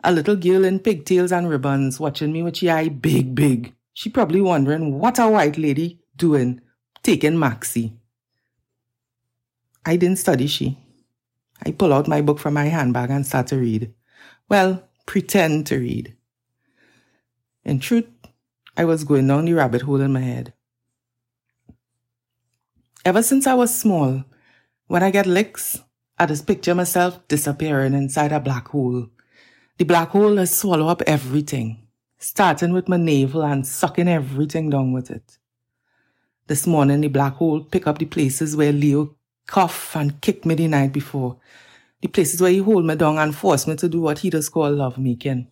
a 0.03 0.12
little 0.12 0.36
girl 0.36 0.63
in 0.63 0.79
pigtails 0.79 1.31
and 1.31 1.50
ribbons 1.50 2.00
watching 2.00 2.31
me 2.31 2.43
with 2.43 2.57
she 2.57 2.69
eye 2.69 2.89
big, 2.89 3.33
big. 3.33 3.74
She 3.93 4.09
probably 4.09 4.41
wondering 4.41 5.00
what 5.00 5.17
a 5.17 5.27
white 5.27 5.57
lady 5.57 6.00
doing 6.15 6.62
taking 7.01 7.39
Maxie. 7.39 7.93
I 9.86 9.95
didn't 9.95 10.19
study 10.19 10.48
she. 10.48 10.77
I 11.65 11.71
pull 11.71 11.93
out 11.93 12.07
my 12.07 12.21
book 12.21 12.39
from 12.39 12.53
my 12.53 12.65
handbag 12.65 13.09
and 13.09 13.25
start 13.25 13.48
to 13.48 13.57
read. 13.57 13.93
Well, 14.48 14.88
pretend 15.05 15.65
to 15.67 15.79
read. 15.79 16.15
In 17.65 17.79
truth, 17.79 18.07
I 18.77 18.86
was 18.86 19.03
going 19.03 19.27
down 19.27 19.45
the 19.45 19.53
rabbit 19.53 19.81
hole 19.81 20.01
in 20.01 20.13
my 20.13 20.21
head. 20.21 20.53
Ever 23.09 23.23
since 23.23 23.47
I 23.47 23.55
was 23.55 23.73
small, 23.73 24.23
when 24.85 25.01
I 25.01 25.09
get 25.09 25.25
licks, 25.25 25.81
I 26.19 26.27
just 26.27 26.45
picture 26.45 26.75
myself 26.75 27.27
disappearing 27.27 27.95
inside 27.95 28.31
a 28.31 28.39
black 28.39 28.67
hole. 28.67 29.07
The 29.79 29.83
black 29.83 30.09
hole 30.09 30.37
has 30.37 30.55
swallow 30.55 30.87
up 30.87 31.01
everything. 31.07 31.87
starting 32.19 32.71
with 32.71 32.87
my 32.87 32.97
navel 32.97 33.41
and 33.43 33.65
sucking 33.65 34.07
everything 34.07 34.69
down 34.69 34.91
with 34.91 35.09
it. 35.09 35.39
This 36.45 36.67
morning, 36.67 37.01
the 37.01 37.07
black 37.07 37.33
hole 37.33 37.61
pick 37.63 37.87
up 37.87 37.97
the 37.97 38.05
places 38.05 38.55
where 38.55 38.71
Leo 38.71 39.15
cough 39.47 39.95
and 39.95 40.21
kick 40.21 40.45
me 40.45 40.53
the 40.53 40.67
night 40.67 40.93
before. 40.93 41.37
The 42.01 42.09
places 42.09 42.39
where 42.39 42.51
he 42.51 42.59
hold 42.59 42.85
me 42.85 42.93
down 42.93 43.17
and 43.17 43.35
force 43.35 43.65
me 43.65 43.75
to 43.77 43.89
do 43.89 44.01
what 44.01 44.19
he 44.19 44.29
does 44.29 44.49
call 44.49 44.69
love 44.71 44.99
making. 44.99 45.47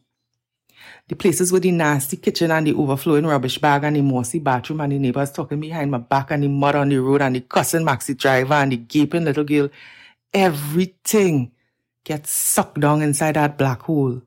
The 1.07 1.15
places 1.15 1.51
with 1.51 1.63
the 1.63 1.71
nasty 1.71 2.17
kitchen 2.17 2.51
and 2.51 2.67
the 2.67 2.73
overflowing 2.73 3.25
rubbish 3.25 3.57
bag 3.57 3.83
and 3.83 3.95
the 3.95 4.01
mossy 4.01 4.39
bathroom 4.39 4.81
and 4.81 4.91
the 4.91 4.99
neighbors 4.99 5.31
talking 5.31 5.59
behind 5.59 5.91
my 5.91 5.97
back 5.97 6.31
and 6.31 6.43
the 6.43 6.47
mud 6.47 6.75
on 6.75 6.89
the 6.89 6.97
road 6.97 7.21
and 7.21 7.35
the 7.35 7.41
cussing 7.41 7.85
maxi 7.85 8.17
driver 8.17 8.55
and 8.55 8.71
the 8.71 8.77
gaping 8.77 9.25
little 9.25 9.43
girl. 9.43 9.69
Everything 10.33 11.51
gets 12.03 12.31
sucked 12.31 12.79
down 12.79 13.01
inside 13.01 13.35
that 13.35 13.57
black 13.57 13.81
hole. 13.81 14.21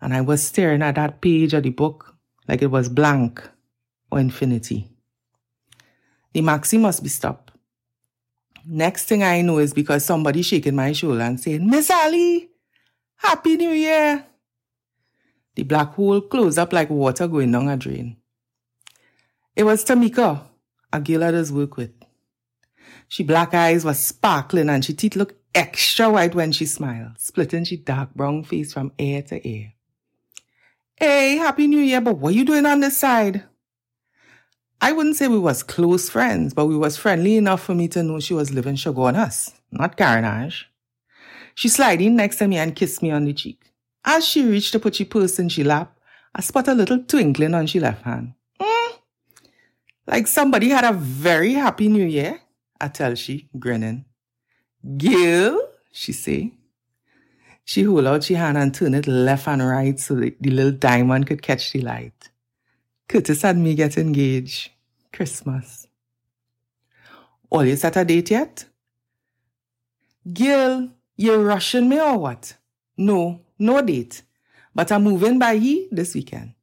And 0.00 0.14
I 0.14 0.20
was 0.20 0.42
staring 0.42 0.82
at 0.82 0.96
that 0.96 1.20
page 1.20 1.54
of 1.54 1.62
the 1.62 1.70
book 1.70 2.16
like 2.48 2.62
it 2.62 2.70
was 2.70 2.88
blank 2.88 3.42
or 4.10 4.18
infinity. 4.18 4.88
The 6.32 6.40
maxi 6.40 6.80
must 6.80 7.02
be 7.02 7.08
stopped. 7.08 7.52
Next 8.64 9.06
thing 9.06 9.22
I 9.22 9.42
know 9.42 9.58
is 9.58 9.74
because 9.74 10.04
somebody 10.04 10.42
shaking 10.42 10.76
my 10.76 10.92
shoulder 10.92 11.22
and 11.22 11.40
saying, 11.40 11.68
Miss 11.68 11.90
Ali, 11.90 12.48
Happy 13.16 13.56
New 13.56 13.70
Year. 13.70 14.24
The 15.54 15.64
black 15.64 15.94
hole 15.94 16.20
closed 16.22 16.58
up 16.58 16.72
like 16.72 16.90
water 16.90 17.28
going 17.28 17.52
down 17.52 17.68
a 17.68 17.76
drain. 17.76 18.16
It 19.54 19.64
was 19.64 19.84
Tamika, 19.84 20.40
a 20.92 21.00
girl 21.00 21.24
I 21.24 21.30
does 21.30 21.52
work 21.52 21.76
with. 21.76 21.92
She 23.08 23.22
black 23.22 23.52
eyes 23.52 23.84
was 23.84 23.98
sparkling 23.98 24.70
and 24.70 24.82
she 24.84 24.94
teeth 24.94 25.16
looked 25.16 25.38
extra 25.54 26.08
white 26.08 26.34
when 26.34 26.52
she 26.52 26.64
smiled, 26.64 27.18
splitting 27.18 27.64
she 27.64 27.76
dark 27.76 28.14
brown 28.14 28.44
face 28.44 28.72
from 28.72 28.92
ear 28.98 29.20
to 29.22 29.46
ear. 29.46 29.74
Hey, 30.96 31.36
Happy 31.36 31.66
New 31.66 31.80
Year, 31.80 32.00
but 32.00 32.16
what 32.16 32.34
you 32.34 32.44
doing 32.44 32.64
on 32.64 32.80
this 32.80 32.96
side? 32.96 33.44
I 34.80 34.92
wouldn't 34.92 35.16
say 35.16 35.28
we 35.28 35.38
was 35.38 35.62
close 35.62 36.08
friends, 36.08 36.54
but 36.54 36.66
we 36.66 36.76
was 36.76 36.96
friendly 36.96 37.36
enough 37.36 37.62
for 37.62 37.74
me 37.74 37.88
to 37.88 38.02
know 38.02 38.18
she 38.20 38.34
was 38.34 38.52
living 38.52 38.76
Chaguaramas, 38.76 39.52
not 39.70 39.96
Carenage. 39.96 40.64
She 41.54 41.68
slid 41.68 42.00
in 42.00 42.16
next 42.16 42.36
to 42.36 42.48
me 42.48 42.56
and 42.56 42.74
kissed 42.74 43.02
me 43.02 43.10
on 43.10 43.24
the 43.24 43.32
cheek. 43.32 43.71
As 44.04 44.26
she 44.26 44.44
reached 44.44 44.72
to 44.72 44.80
put 44.80 44.96
she 44.96 45.04
purse 45.04 45.38
in 45.38 45.48
she 45.48 45.64
lap, 45.64 45.96
I 46.34 46.40
spot 46.40 46.68
a 46.68 46.74
little 46.74 47.02
twinkling 47.04 47.54
on 47.54 47.66
she 47.66 47.78
left 47.78 48.02
hand. 48.02 48.34
Mm, 48.60 48.92
like 50.06 50.26
somebody 50.26 50.70
had 50.70 50.84
a 50.84 50.92
very 50.92 51.52
happy 51.54 51.88
new 51.88 52.04
year, 52.06 52.40
I 52.80 52.88
tell 52.88 53.14
she, 53.14 53.48
grinning. 53.58 54.04
Gil, 54.96 55.60
she 55.92 56.12
say. 56.12 56.52
She 57.64 57.84
hold 57.84 58.06
out 58.06 58.24
she 58.24 58.34
hand 58.34 58.58
and 58.58 58.74
turn 58.74 58.94
it 58.94 59.06
left 59.06 59.46
and 59.46 59.64
right 59.64 59.98
so 59.98 60.14
the, 60.16 60.34
the 60.40 60.50
little 60.50 60.72
diamond 60.72 61.28
could 61.28 61.42
catch 61.42 61.72
the 61.72 61.80
light. 61.82 62.30
Curtis 63.08 63.44
and 63.44 63.62
me 63.62 63.74
get 63.74 63.96
engaged. 63.96 64.70
Christmas. 65.12 65.86
All 67.50 67.64
you 67.64 67.76
set 67.76 67.96
a 67.96 68.04
date 68.04 68.30
yet? 68.30 68.64
Gil, 70.32 70.88
you 71.16 71.36
rushing 71.36 71.88
me 71.88 72.00
or 72.00 72.16
what? 72.18 72.56
No, 72.96 73.40
no 73.62 73.80
date. 73.80 74.22
But 74.74 74.90
I'm 74.90 75.04
moving 75.04 75.38
by 75.38 75.52
ye 75.52 75.88
this 75.90 76.14
weekend. 76.14 76.54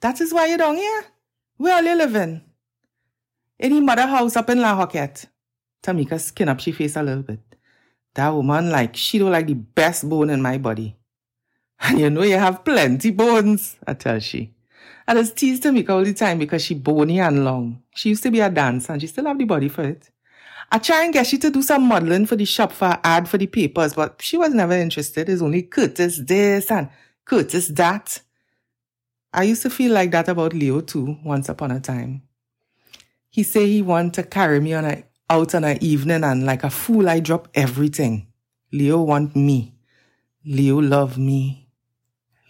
That 0.00 0.20
is 0.20 0.32
why 0.32 0.46
you're 0.46 0.58
down 0.58 0.76
here? 0.76 1.04
Where 1.56 1.74
are 1.74 1.82
you 1.82 1.96
living? 1.96 2.42
Any 3.58 3.80
mother 3.80 4.06
house 4.06 4.36
up 4.36 4.48
in 4.50 4.60
La 4.60 4.76
Horquetta? 4.76 5.26
Tamika 5.82 6.20
skin 6.20 6.48
up 6.48 6.60
she 6.60 6.72
face 6.72 6.96
a 6.96 7.02
little 7.02 7.22
bit. 7.22 7.40
That 8.14 8.28
woman 8.28 8.70
like 8.70 8.96
she 8.96 9.18
don't 9.18 9.32
like 9.32 9.46
the 9.46 9.54
best 9.54 10.08
bone 10.08 10.30
in 10.30 10.40
my 10.40 10.58
body. 10.58 10.96
And 11.80 11.98
you 11.98 12.10
know 12.10 12.22
you 12.22 12.36
have 12.36 12.64
plenty 12.64 13.10
bones, 13.10 13.76
I 13.86 13.94
tell 13.94 14.18
she. 14.18 14.54
I 15.06 15.14
just 15.14 15.36
tease 15.36 15.60
Tamika 15.60 15.90
all 15.90 16.04
the 16.04 16.12
time 16.12 16.38
because 16.38 16.64
she 16.64 16.74
bony 16.74 17.20
and 17.20 17.44
long. 17.44 17.82
She 17.94 18.10
used 18.10 18.22
to 18.24 18.30
be 18.30 18.40
a 18.40 18.50
dancer 18.50 18.92
and 18.92 19.00
she 19.00 19.06
still 19.06 19.26
have 19.26 19.38
the 19.38 19.44
body 19.44 19.68
for 19.68 19.82
it. 19.82 20.10
I 20.70 20.78
try 20.78 21.04
and 21.04 21.12
get 21.12 21.26
she 21.26 21.38
to 21.38 21.50
do 21.50 21.62
some 21.62 21.88
modeling 21.88 22.26
for 22.26 22.36
the 22.36 22.44
shop 22.44 22.72
for 22.72 22.98
ad 23.02 23.28
for 23.28 23.38
the 23.38 23.46
papers, 23.46 23.94
but 23.94 24.20
she 24.20 24.36
was 24.36 24.52
never 24.52 24.74
interested. 24.74 25.28
It's 25.28 25.40
only 25.40 25.62
Curtis 25.62 26.18
this 26.18 26.70
and 26.70 26.90
Curtis 27.24 27.68
that. 27.68 28.20
I 29.32 29.44
used 29.44 29.62
to 29.62 29.70
feel 29.70 29.92
like 29.92 30.10
that 30.10 30.28
about 30.28 30.52
Leo 30.52 30.80
too, 30.80 31.18
once 31.24 31.48
upon 31.48 31.70
a 31.70 31.80
time. 31.80 32.22
He 33.30 33.42
say 33.42 33.66
he 33.66 33.82
want 33.82 34.14
to 34.14 34.22
carry 34.22 34.60
me 34.60 34.74
on 34.74 34.84
a, 34.84 35.04
out 35.30 35.54
on 35.54 35.64
an 35.64 35.82
evening 35.82 36.24
and 36.24 36.44
like 36.44 36.64
a 36.64 36.70
fool 36.70 37.08
I 37.08 37.20
drop 37.20 37.48
everything. 37.54 38.26
Leo 38.72 39.02
want 39.02 39.36
me. 39.36 39.74
Leo 40.44 40.80
love 40.80 41.18
me. 41.18 41.68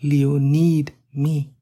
Leo 0.03 0.39
need 0.39 0.93
me. 1.13 1.53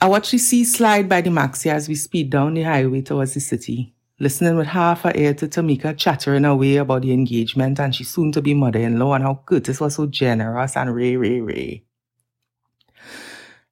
I 0.00 0.08
watch 0.08 0.30
the 0.30 0.38
sea 0.38 0.64
slide 0.64 1.08
by 1.08 1.22
the 1.22 1.30
maxi 1.30 1.70
as 1.70 1.88
we 1.88 1.94
speed 1.94 2.28
down 2.28 2.54
the 2.54 2.62
highway 2.62 3.00
towards 3.00 3.32
the 3.32 3.40
city, 3.40 3.93
listening 4.20 4.56
with 4.56 4.68
half 4.68 5.02
her 5.02 5.12
ear 5.14 5.34
to 5.34 5.48
Tamika 5.48 5.96
chattering 5.96 6.44
away 6.44 6.76
about 6.76 7.02
the 7.02 7.12
engagement 7.12 7.80
and 7.80 7.94
she 7.94 8.04
soon 8.04 8.30
to 8.32 8.42
be 8.42 8.54
mother-in-law 8.54 9.14
and 9.14 9.24
how 9.24 9.42
Curtis 9.44 9.80
was 9.80 9.96
so 9.96 10.06
generous 10.06 10.76
and 10.76 10.94
ray, 10.94 11.16
ray, 11.16 11.40
ray. 11.40 11.84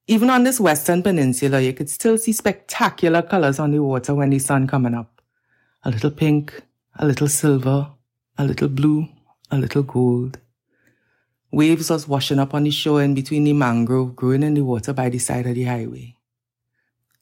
Even 0.08 0.30
on 0.30 0.42
this 0.42 0.58
western 0.58 1.02
peninsula, 1.02 1.60
you 1.60 1.72
could 1.72 1.88
still 1.88 2.18
see 2.18 2.32
spectacular 2.32 3.22
colors 3.22 3.60
on 3.60 3.70
the 3.70 3.78
water 3.80 4.14
when 4.14 4.30
the 4.30 4.38
sun 4.38 4.66
coming 4.66 4.94
up. 4.94 5.22
A 5.84 5.90
little 5.90 6.10
pink, 6.10 6.62
a 6.96 7.06
little 7.06 7.28
silver, 7.28 7.88
a 8.36 8.44
little 8.44 8.68
blue, 8.68 9.08
a 9.50 9.58
little 9.58 9.84
gold. 9.84 10.38
Waves 11.52 11.90
was 11.90 12.08
washing 12.08 12.38
up 12.38 12.54
on 12.54 12.64
the 12.64 12.70
shore 12.70 13.02
in 13.02 13.14
between 13.14 13.44
the 13.44 13.52
mangrove 13.52 14.16
growing 14.16 14.42
in 14.42 14.54
the 14.54 14.62
water 14.62 14.92
by 14.92 15.08
the 15.08 15.18
side 15.18 15.46
of 15.46 15.54
the 15.54 15.64
highway. 15.64 16.16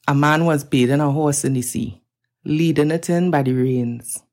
A 0.07 0.15
man 0.15 0.45
was 0.45 0.63
bathing 0.63 1.01
a 1.01 1.11
horse 1.11 1.45
in 1.45 1.53
the 1.53 1.61
sea, 1.61 2.00
leading 2.43 2.91
it 2.91 3.09
in 3.09 3.31
by 3.31 3.43
the 3.43 3.53
reins. 3.53 4.23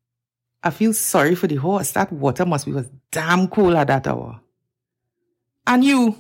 I 0.62 0.70
feel 0.70 0.92
sorry 0.92 1.34
for 1.34 1.46
the 1.46 1.56
horse. 1.56 1.92
That 1.92 2.12
water 2.12 2.44
must 2.44 2.66
be 2.66 2.72
was 2.72 2.90
damn 3.10 3.48
cool 3.48 3.76
at 3.76 3.86
that 3.86 4.06
hour. 4.06 4.40
And 5.66 5.84
you, 5.84 6.16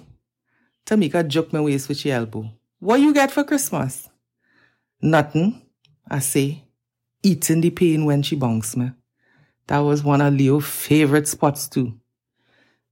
Tamika 0.86 1.26
jerked 1.26 1.52
my 1.52 1.60
waist 1.60 1.88
with 1.88 2.02
her 2.02 2.12
elbow. 2.12 2.50
What 2.78 3.00
you 3.00 3.12
get 3.12 3.30
for 3.30 3.44
Christmas? 3.44 4.08
Nothing, 5.00 5.62
I 6.08 6.20
say, 6.20 6.64
eating 7.22 7.60
the 7.60 7.70
pain 7.70 8.04
when 8.04 8.22
she 8.22 8.36
bonks 8.36 8.76
me. 8.76 8.92
That 9.66 9.78
was 9.78 10.02
one 10.02 10.20
of 10.20 10.34
Leo's 10.34 10.66
favorite 10.66 11.28
spots 11.28 11.68
too. 11.68 11.98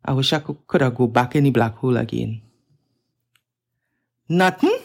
I 0.04 0.12
wish 0.12 0.32
I 0.32 0.38
could, 0.40 0.58
could 0.66 0.80
have 0.82 0.94
go 0.94 1.06
back 1.06 1.36
in 1.36 1.44
the 1.44 1.50
black 1.50 1.76
hole 1.76 1.96
again. 1.96 2.42
Nothing? 4.28 4.78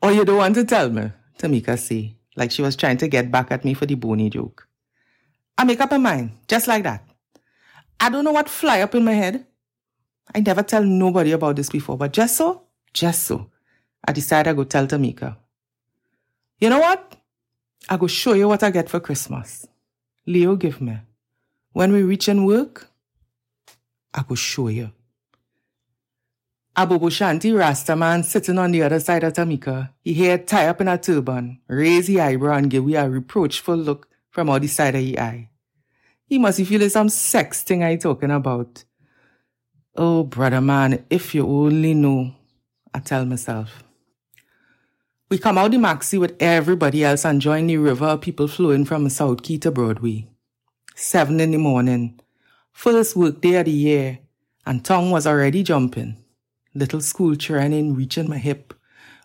Or 0.00 0.12
you 0.12 0.24
don't 0.24 0.36
want 0.36 0.54
to 0.56 0.64
tell 0.64 0.90
me, 0.90 1.12
Tamika 1.38 1.78
say, 1.78 2.16
like 2.36 2.50
she 2.50 2.62
was 2.62 2.76
trying 2.76 2.96
to 2.98 3.08
get 3.08 3.30
back 3.30 3.50
at 3.50 3.64
me 3.64 3.74
for 3.74 3.86
the 3.86 3.94
bony 3.94 4.30
joke. 4.30 4.66
I 5.58 5.64
make 5.64 5.80
up 5.80 5.90
my 5.90 5.98
mind, 5.98 6.32
just 6.48 6.66
like 6.66 6.82
that. 6.84 7.04
I 8.00 8.08
don't 8.08 8.24
know 8.24 8.32
what 8.32 8.48
fly 8.48 8.80
up 8.80 8.94
in 8.94 9.04
my 9.04 9.12
head. 9.12 9.46
I 10.34 10.40
never 10.40 10.62
tell 10.62 10.82
nobody 10.82 11.32
about 11.32 11.56
this 11.56 11.68
before, 11.68 11.96
but 11.96 12.12
just 12.12 12.36
so, 12.36 12.62
just 12.92 13.24
so, 13.24 13.50
I 14.06 14.12
decided 14.12 14.50
I 14.50 14.54
go 14.54 14.64
tell 14.64 14.86
Tamika. 14.86 15.36
You 16.58 16.70
know 16.70 16.80
what? 16.80 17.16
I 17.88 17.96
go 17.96 18.06
show 18.06 18.32
you 18.32 18.48
what 18.48 18.62
I 18.62 18.70
get 18.70 18.88
for 18.88 19.00
Christmas. 19.00 19.66
Leo 20.26 20.56
give 20.56 20.80
me. 20.80 20.98
When 21.72 21.92
we 21.92 22.02
reach 22.02 22.28
in 22.28 22.44
work, 22.44 22.88
I 24.14 24.22
go 24.22 24.34
show 24.34 24.68
you. 24.68 24.92
A 26.74 26.86
Bobo 26.86 27.10
Shanti 27.10 27.52
Rastaman 27.52 28.24
sitting 28.24 28.56
on 28.56 28.72
the 28.72 28.82
other 28.82 28.98
side 28.98 29.24
of 29.24 29.34
Tamika, 29.34 29.90
he 30.00 30.14
hair 30.14 30.38
tie 30.38 30.68
up 30.68 30.80
in 30.80 30.88
a 30.88 30.96
turban, 30.96 31.60
raise 31.68 32.06
his 32.06 32.16
eyebrow 32.16 32.56
and 32.56 32.70
give 32.70 32.82
we 32.82 32.96
a 32.96 33.06
reproachful 33.06 33.76
look 33.76 34.08
from 34.30 34.48
all 34.48 34.58
the 34.58 34.68
side 34.68 34.94
of 34.94 35.02
his 35.02 35.18
eye. 35.18 35.50
He 36.24 36.38
must 36.38 36.56
be 36.56 36.64
feeling 36.64 36.88
some 36.88 37.10
sex 37.10 37.62
thing 37.62 37.84
I 37.84 37.96
talking 37.96 38.30
about. 38.30 38.84
Oh, 39.94 40.24
brother 40.24 40.62
man, 40.62 41.04
if 41.10 41.34
you 41.34 41.46
only 41.46 41.92
know, 41.92 42.32
I 42.94 43.00
tell 43.00 43.26
myself. 43.26 43.84
We 45.28 45.36
come 45.36 45.58
out 45.58 45.72
the 45.72 45.76
maxi 45.76 46.18
with 46.18 46.40
everybody 46.40 47.04
else 47.04 47.26
and 47.26 47.38
join 47.38 47.66
the 47.66 47.76
river 47.76 48.06
of 48.06 48.22
people 48.22 48.48
flowing 48.48 48.86
from 48.86 49.10
South 49.10 49.42
Quay 49.42 49.58
to 49.58 49.70
Broadway. 49.70 50.26
Seven 50.94 51.38
in 51.38 51.50
the 51.50 51.58
morning. 51.58 52.18
First 52.72 53.14
work 53.14 53.42
day 53.42 53.56
of 53.56 53.66
the 53.66 53.72
year, 53.72 54.20
and 54.64 54.82
tongue 54.82 55.10
was 55.10 55.26
already 55.26 55.62
jumping 55.62 56.21
little 56.74 57.00
school 57.00 57.34
children 57.34 57.94
reaching 57.94 58.28
my 58.28 58.38
hip, 58.38 58.74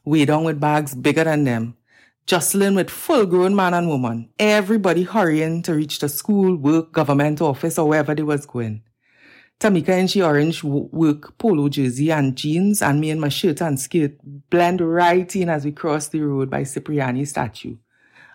way 0.06 0.26
down 0.26 0.44
with 0.44 0.60
bags 0.60 0.96
bigger 0.96 1.24
than 1.24 1.44
them, 1.44 1.78
jostling 2.26 2.76
with 2.76 2.90
full 2.90 3.26
grown 3.26 3.56
man 3.56 3.74
and 3.74 3.88
woman, 3.88 4.30
everybody 4.40 5.04
hurrying 5.04 5.62
to 5.64 5.74
reach 5.74 6.00
the 6.00 6.10
school, 6.10 6.56
work, 6.56 6.92
government 6.92 7.42
office, 7.42 7.78
or 7.78 7.88
wherever 7.90 8.14
they 8.14 8.24
was 8.24 8.46
going. 8.46 8.82
Tamika 9.60 9.98
in 9.98 10.06
she 10.06 10.22
orange 10.22 10.64
work 10.64 11.36
polo 11.40 11.68
jersey 11.68 12.12
and 12.12 12.36
jeans, 12.36 12.82
and 12.82 13.00
me 13.02 13.10
in 13.10 13.20
my 13.20 13.30
shirt 13.30 13.62
and 13.62 13.80
skirt 13.80 14.14
blend 14.50 14.82
right 14.82 15.36
in 15.36 15.50
as 15.50 15.66
we 15.66 15.72
cross 15.72 16.10
the 16.10 16.20
road 16.22 16.50
by 16.50 16.64
Cipriani 16.64 17.26
statue 17.26 17.76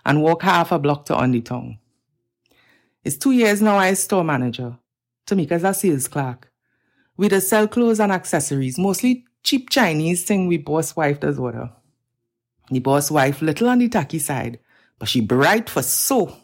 and 0.05 0.21
walk 0.21 0.41
half 0.41 0.71
a 0.71 0.79
block 0.79 1.05
to 1.05 1.15
on 1.15 1.31
the 1.31 1.41
tongue. 1.41 1.77
It's 3.05 3.17
two 3.17 3.31
years 3.31 3.61
now 3.61 3.77
I 3.77 3.93
store 3.93 4.23
manager. 4.23 4.77
Tamika's 5.25 5.63
a 5.63 5.73
sales 5.73 6.07
clerk. 6.07 6.52
We 7.15 7.29
just 7.29 7.47
sell 7.47 7.67
clothes 7.67 7.99
and 7.99 8.11
accessories, 8.11 8.77
mostly 8.77 9.25
cheap 9.43 9.69
Chinese 9.69 10.23
thing 10.23 10.47
we 10.47 10.57
boss 10.57 10.95
wife 10.95 11.19
does 11.19 11.37
order. 11.37 11.69
The 12.71 12.79
boss 12.79 13.11
wife 13.11 13.41
little 13.41 13.69
on 13.69 13.79
the 13.79 13.89
tacky 13.89 14.19
side, 14.19 14.59
but 14.97 15.09
she 15.09 15.21
bright 15.21 15.69
for 15.69 15.83
so. 15.83 16.35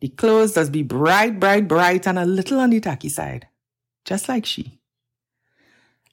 The 0.00 0.08
clothes 0.08 0.52
does 0.52 0.68
be 0.68 0.82
bright, 0.82 1.38
bright, 1.38 1.68
bright 1.68 2.06
and 2.06 2.18
a 2.18 2.24
little 2.26 2.60
on 2.60 2.70
the 2.70 2.80
tacky 2.80 3.08
side. 3.08 3.46
Just 4.04 4.28
like 4.28 4.44
she. 4.44 4.80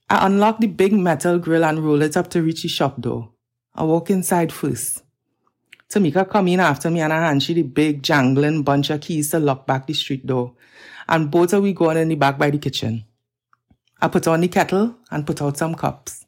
I 0.09 0.25
unlock 0.27 0.59
the 0.59 0.67
big 0.67 0.93
metal 0.93 1.37
grill 1.39 1.65
and 1.65 1.79
roll 1.79 2.01
it 2.01 2.15
up 2.15 2.29
to 2.31 2.41
reach 2.41 2.61
the 2.61 2.67
shop 2.67 3.01
door. 3.01 3.31
I 3.75 3.83
walk 3.83 4.09
inside 4.09 4.53
first. 4.53 5.03
Tamika 5.89 6.29
come 6.29 6.47
in 6.47 6.59
after 6.59 6.89
me 6.89 7.01
and 7.01 7.11
I 7.11 7.27
hand 7.27 7.41
she 7.41 7.55
the 7.55 7.63
big 7.63 8.03
jangling 8.03 8.63
bunch 8.63 8.91
of 8.91 9.01
keys 9.01 9.31
to 9.31 9.39
lock 9.39 9.65
back 9.65 9.87
the 9.87 9.93
street 9.93 10.25
door. 10.25 10.53
And 11.07 11.31
both 11.31 11.53
of 11.53 11.63
we 11.63 11.73
going 11.73 11.97
in 11.97 12.09
the 12.09 12.15
back 12.15 12.37
by 12.37 12.51
the 12.51 12.59
kitchen. 12.59 13.05
I 14.01 14.07
put 14.07 14.27
on 14.27 14.41
the 14.41 14.47
kettle 14.47 14.95
and 15.11 15.27
put 15.27 15.41
out 15.41 15.57
some 15.57 15.75
cups. 15.75 16.25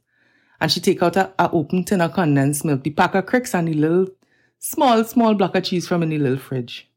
And 0.59 0.71
she 0.71 0.79
take 0.79 1.01
out 1.01 1.15
a, 1.15 1.33
a 1.39 1.49
open 1.51 1.83
tin 1.83 2.01
of 2.01 2.13
condensed 2.13 2.65
milk, 2.65 2.83
the 2.83 2.91
pack 2.91 3.15
of 3.15 3.25
Crix 3.25 3.53
and 3.53 3.67
the 3.67 3.73
little 3.73 4.07
small, 4.59 5.03
small 5.03 5.33
block 5.33 5.55
of 5.55 5.63
cheese 5.63 5.87
from 5.87 6.03
in 6.03 6.09
the 6.09 6.17
little 6.17 6.37
fridge. 6.37 6.89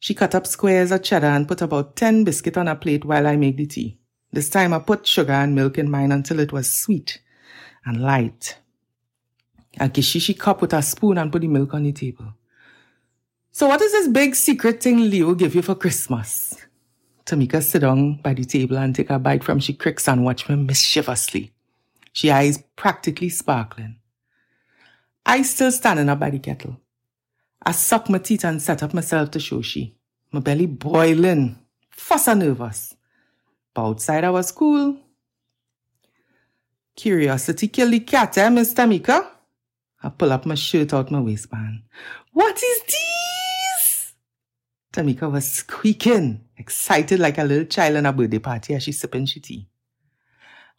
She 0.00 0.14
cut 0.14 0.34
up 0.34 0.46
squares 0.46 0.92
of 0.92 1.02
cheddar 1.02 1.26
and 1.26 1.46
put 1.46 1.60
about 1.60 1.96
10 1.96 2.24
biscuit 2.24 2.56
on 2.56 2.68
a 2.68 2.76
plate 2.76 3.04
while 3.04 3.26
I 3.26 3.36
make 3.36 3.56
the 3.56 3.66
tea. 3.66 3.98
This 4.32 4.48
time 4.48 4.72
I 4.72 4.78
put 4.78 5.06
sugar 5.06 5.32
and 5.32 5.54
milk 5.54 5.78
in 5.78 5.90
mine 5.90 6.12
until 6.12 6.40
it 6.40 6.52
was 6.52 6.70
sweet 6.70 7.20
and 7.84 8.02
light. 8.02 8.58
I 9.78 9.90
she 10.00 10.34
cup 10.34 10.60
with 10.60 10.72
a 10.72 10.82
spoon 10.82 11.18
and 11.18 11.30
put 11.30 11.42
the 11.42 11.48
milk 11.48 11.74
on 11.74 11.84
the 11.84 11.92
table. 11.92 12.34
So 13.50 13.68
what 13.68 13.80
is 13.80 13.92
this 13.92 14.08
big 14.08 14.34
secret 14.34 14.82
thing 14.82 15.10
Leo 15.10 15.34
give 15.34 15.54
you 15.54 15.62
for 15.62 15.74
Christmas? 15.74 16.54
Tamika 17.28 17.62
sit 17.62 17.80
down 17.80 18.14
by 18.22 18.32
the 18.32 18.44
table 18.44 18.78
and 18.78 18.94
take 18.94 19.10
a 19.10 19.18
bite 19.18 19.44
from 19.44 19.60
she 19.60 19.74
Crix 19.74 20.10
and 20.10 20.24
watch 20.24 20.48
me 20.48 20.56
mischievously. 20.56 21.52
She 22.14 22.30
eyes 22.30 22.62
practically 22.74 23.28
sparkling. 23.28 23.96
I 25.26 25.42
still 25.42 25.70
standing 25.70 26.08
up 26.08 26.20
by 26.20 26.30
the 26.30 26.38
kettle. 26.38 26.80
I 27.62 27.72
suck 27.72 28.08
my 28.08 28.18
teeth 28.18 28.46
and 28.46 28.62
set 28.62 28.82
up 28.82 28.94
myself 28.94 29.30
to 29.32 29.40
show 29.40 29.60
she. 29.60 29.94
My 30.32 30.40
belly 30.40 30.64
boiling, 30.64 31.58
fuss 31.90 32.28
and 32.28 32.40
nervous. 32.40 32.94
But 33.74 33.82
outside 33.82 34.24
I 34.24 34.30
was 34.30 34.50
cool. 34.50 34.96
Curiosity 36.96 37.68
kill 37.68 37.90
the 37.90 38.00
cat, 38.00 38.38
eh, 38.38 38.48
Miss 38.48 38.72
Tamika? 38.72 39.28
I 40.02 40.08
pull 40.08 40.32
up 40.32 40.46
my 40.46 40.54
shirt 40.54 40.94
out 40.94 41.10
my 41.10 41.20
waistband. 41.20 41.82
What 42.32 42.56
is 42.56 42.82
this? 42.86 43.27
Tamika 44.92 45.30
was 45.30 45.50
squeaking, 45.50 46.40
excited 46.56 47.20
like 47.20 47.38
a 47.38 47.44
little 47.44 47.66
child 47.66 47.96
in 47.96 48.06
a 48.06 48.12
birthday 48.12 48.38
party 48.38 48.74
as 48.74 48.82
she 48.82 48.92
sipping 48.92 49.26
she 49.26 49.40
tea. 49.40 49.68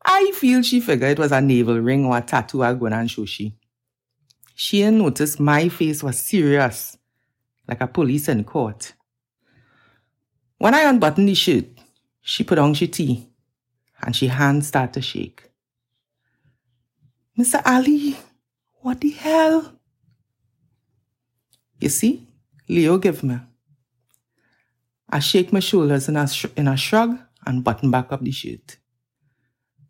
I 0.04 0.32
feel 0.34 0.62
she 0.62 0.80
figured 0.80 1.12
it 1.12 1.20
was 1.20 1.32
a 1.32 1.42
navel 1.42 1.80
ring 1.80 2.06
or 2.06 2.18
a 2.18 2.22
tattoo 2.22 2.64
I 2.64 2.74
going 2.74 2.94
and 2.94 3.10
show 3.10 3.26
she. 3.26 3.56
She 4.56 4.82
had 4.82 4.94
noticed 4.94 5.40
my 5.40 5.70
face 5.70 6.02
was 6.02 6.20
serious, 6.20 6.98
like 7.68 7.82
a 7.82 7.88
police 7.88 8.28
in 8.28 8.44
court. 8.44 8.94
When 10.58 10.74
I 10.74 10.82
unbuttoned 10.82 11.30
the 11.30 11.36
shirt, 11.36 11.66
she 12.22 12.44
put 12.44 12.58
on 12.58 12.74
she 12.74 12.88
tea, 12.88 13.30
and 14.02 14.16
she 14.16 14.28
hands 14.28 14.68
started 14.68 14.94
to 14.94 15.02
shake. 15.02 15.50
Mr. 17.38 17.62
Ali, 17.66 18.18
what 18.82 19.00
the 19.00 19.12
hell? 19.12 19.80
You 21.80 21.90
see, 21.90 22.28
Leo 22.68 22.98
give 22.98 23.24
me. 23.24 23.40
I 25.10 25.20
shake 25.20 25.52
my 25.52 25.60
shoulders 25.60 26.08
in 26.08 26.16
a, 26.16 26.28
sh- 26.28 26.46
in 26.56 26.68
a 26.68 26.78
shrug 26.78 27.18
and 27.46 27.64
button 27.64 27.90
back 27.90 28.12
up 28.12 28.22
the 28.22 28.32
shirt. 28.32 28.78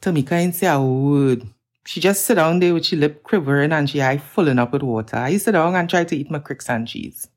Tamika 0.01 0.33
ain't 0.33 0.55
say 0.55 0.67
a 0.67 0.79
word. 0.79 1.45
She 1.85 1.99
just 1.99 2.25
sit 2.25 2.35
down 2.35 2.59
there 2.59 2.73
with 2.73 2.85
she 2.85 2.95
lip 2.95 3.23
quivering 3.23 3.71
and 3.71 3.89
she 3.89 4.01
eye 4.01 4.17
filling 4.17 4.59
up 4.59 4.71
with 4.71 4.83
water. 4.83 5.17
I 5.17 5.37
sit 5.37 5.53
down 5.53 5.75
and 5.75 5.89
try 5.89 6.03
to 6.03 6.15
eat 6.15 6.31
my 6.31 6.39
Crix 6.39 6.69
and 6.69 6.87
cheese. 6.87 7.27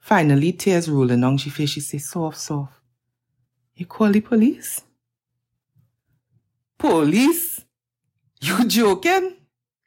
Finally, 0.00 0.52
tears 0.52 0.90
rolling 0.90 1.20
down 1.20 1.38
she 1.38 1.48
face. 1.48 1.70
She 1.70 1.80
say, 1.80 1.98
soft, 1.98 2.36
soft. 2.38 2.74
You 3.76 3.86
call 3.86 4.10
the 4.10 4.20
police? 4.20 4.82
Police? 6.76 7.64
You 8.40 8.66
joking? 8.66 9.36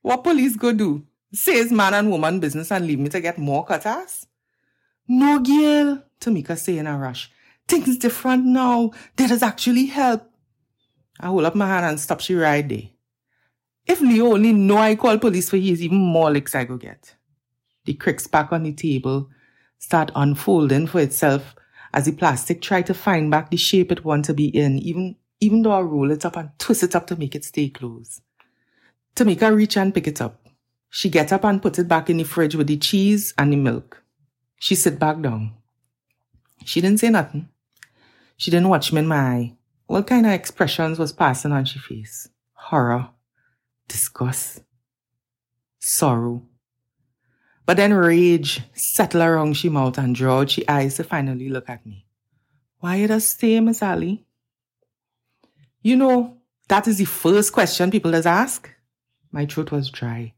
What 0.02 0.24
police 0.24 0.56
go 0.56 0.72
do? 0.72 1.06
Says 1.34 1.72
man 1.72 1.94
and 1.94 2.10
woman 2.10 2.40
business 2.40 2.72
and 2.72 2.88
leave 2.88 3.00
me 3.00 3.10
to 3.10 3.20
get 3.20 3.38
more 3.38 3.66
cutters? 3.66 4.26
No, 5.08 5.40
girl, 5.40 6.02
Tamika 6.20 6.58
say 6.58 6.78
in 6.78 6.88
a 6.88 6.98
rush. 6.98 7.32
Things 7.68 7.98
different 7.98 8.46
now. 8.46 8.92
That 9.18 9.30
has 9.30 9.44
actually 9.44 9.88
help. 9.88 10.30
I 11.20 11.28
hold 11.28 11.46
up 11.46 11.56
my 11.56 11.68
hand 11.68 11.86
and 11.86 12.00
stop 12.00 12.20
she 12.20 12.36
right 12.36 12.68
there. 12.68 12.90
If 13.88 14.02
Leo 14.02 14.34
only 14.34 14.52
know 14.52 14.78
I 14.78 14.96
call 14.96 15.18
police 15.18 15.50
for 15.50 15.58
years, 15.58 15.82
even 15.82 15.98
more 15.98 16.32
licks 16.32 16.56
I 16.56 16.66
go 16.66 16.78
get. 16.78 17.16
The 17.86 17.94
Crix 17.94 18.30
back 18.30 18.52
on 18.52 18.64
the 18.64 18.74
table 18.74 19.30
start 19.78 20.12
unfolding 20.16 20.88
for 20.88 21.00
itself 21.00 21.56
as 21.94 22.06
the 22.06 22.12
plastic 22.12 22.62
try 22.62 22.82
to 22.82 22.94
find 22.94 23.30
back 23.30 23.52
the 23.52 23.58
shape 23.58 23.92
it 23.92 24.04
want 24.04 24.26
to 24.26 24.34
be 24.34 24.48
in, 24.48 24.80
even, 24.80 25.16
even 25.40 25.62
though 25.62 25.72
I 25.72 25.82
roll 25.82 26.12
it 26.12 26.26
up 26.26 26.36
and 26.36 26.50
twist 26.58 26.84
it 26.84 26.96
up 26.96 27.08
to 27.08 27.16
make 27.16 27.36
it 27.36 27.46
stay 27.46 27.70
close. 27.70 28.22
Tamika 29.16 29.56
reach 29.56 29.78
and 29.78 29.94
pick 29.94 30.08
it 30.08 30.20
up. 30.20 30.46
She 30.90 31.10
get 31.10 31.32
up 31.32 31.44
and 31.46 31.62
put 31.62 31.80
it 31.80 31.88
back 31.88 32.10
in 32.10 32.18
the 32.18 32.24
fridge 32.24 32.56
with 32.56 32.68
the 32.68 32.78
cheese 32.78 33.34
and 33.38 33.54
the 33.54 33.58
milk. 33.58 34.04
She 34.60 34.76
sit 34.76 34.98
back 34.98 35.22
down. 35.22 35.54
She 36.64 36.82
didn't 36.82 37.00
say 37.00 37.10
nothing. 37.10 37.50
She 38.38 38.52
didn't 38.52 38.70
watch 38.70 38.92
me 38.92 39.00
in 39.00 39.08
my 39.08 39.18
eye. 39.18 39.58
What 39.88 40.08
kind 40.08 40.26
of 40.26 40.32
expressions 40.32 40.98
was 40.98 41.14
passing 41.14 41.52
on 41.52 41.66
she 41.66 41.80
face? 41.80 42.30
Horror, 42.54 43.10
disgust, 43.88 44.64
sorrow. 45.80 46.44
But 47.66 47.78
then 47.78 47.94
rage 47.94 48.62
settled 48.74 49.24
around 49.24 49.54
she 49.56 49.70
mouth 49.70 49.98
and 49.98 50.16
draw 50.16 50.46
she 50.46 50.68
eyes 50.68 50.96
to 50.96 51.04
finally 51.04 51.50
look 51.50 51.70
at 51.70 51.86
me. 51.86 52.06
Why 52.80 52.96
you 52.98 53.08
just 53.08 53.30
stay, 53.30 53.60
Miss 53.60 53.82
Ali? 53.82 54.26
You 55.82 55.96
know, 55.96 56.38
that 56.68 56.88
is 56.88 56.98
the 56.98 57.06
first 57.06 57.54
question 57.54 57.92
people 57.92 58.12
does 58.12 58.26
ask. 58.26 58.70
My 59.32 59.46
throat 59.46 59.72
was 59.72 59.90
dry. 59.90 60.34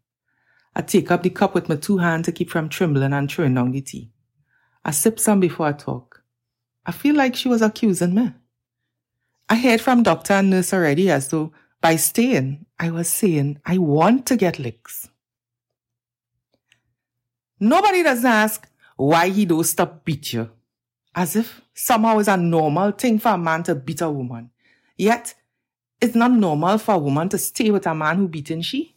I 0.76 0.82
take 0.82 1.10
up 1.10 1.24
the 1.24 1.30
cup 1.30 1.56
with 1.56 1.70
my 1.70 1.76
two 1.76 1.98
hands 1.98 2.26
to 2.26 2.32
keep 2.32 2.50
from 2.50 2.70
trembling 2.70 3.14
and 3.14 3.32
throwing 3.32 3.56
down 3.56 3.72
the 3.72 3.82
tea. 3.82 4.12
I 4.88 4.92
sip 4.92 5.20
some 5.20 5.42
before 5.42 5.68
I 5.68 5.74
talk. 5.74 6.24
I 6.86 6.94
feel 6.94 7.14
like 7.14 7.36
she 7.36 7.50
was 7.50 7.62
accusing 7.62 8.16
me. 8.16 8.32
I 9.50 9.56
heard 9.56 9.82
from 9.82 10.02
doctor 10.02 10.34
and 10.34 10.50
nurse 10.50 10.74
already 10.74 11.12
as 11.12 11.28
though 11.28 11.52
by 11.82 11.98
staying, 11.98 12.66
I 12.80 12.92
was 12.92 13.10
saying 13.10 13.60
I 13.66 13.80
want 13.80 14.26
to 14.28 14.38
get 14.38 14.60
licks. 14.60 15.10
Nobody 17.60 18.02
doesn't 18.02 18.26
ask 18.26 18.66
why 18.96 19.28
he 19.28 19.46
don't 19.46 19.66
stop 19.66 20.06
beat 20.06 20.32
you. 20.32 20.50
As 21.14 21.36
if 21.36 21.62
somehow 21.74 22.20
it's 22.20 22.30
a 22.30 22.38
normal 22.38 22.92
thing 22.92 23.20
for 23.20 23.30
a 23.30 23.38
man 23.38 23.64
to 23.64 23.76
beat 23.76 24.00
a 24.02 24.10
woman. 24.10 24.52
Yet 24.98 25.34
it's 26.00 26.16
not 26.16 26.32
normal 26.32 26.78
for 26.78 26.96
a 26.96 27.00
woman 27.00 27.28
to 27.30 27.38
stay 27.38 27.72
with 27.72 27.88
a 27.88 27.94
man 27.94 28.18
who 28.18 28.28
beaten 28.30 28.62
she. 28.62 28.96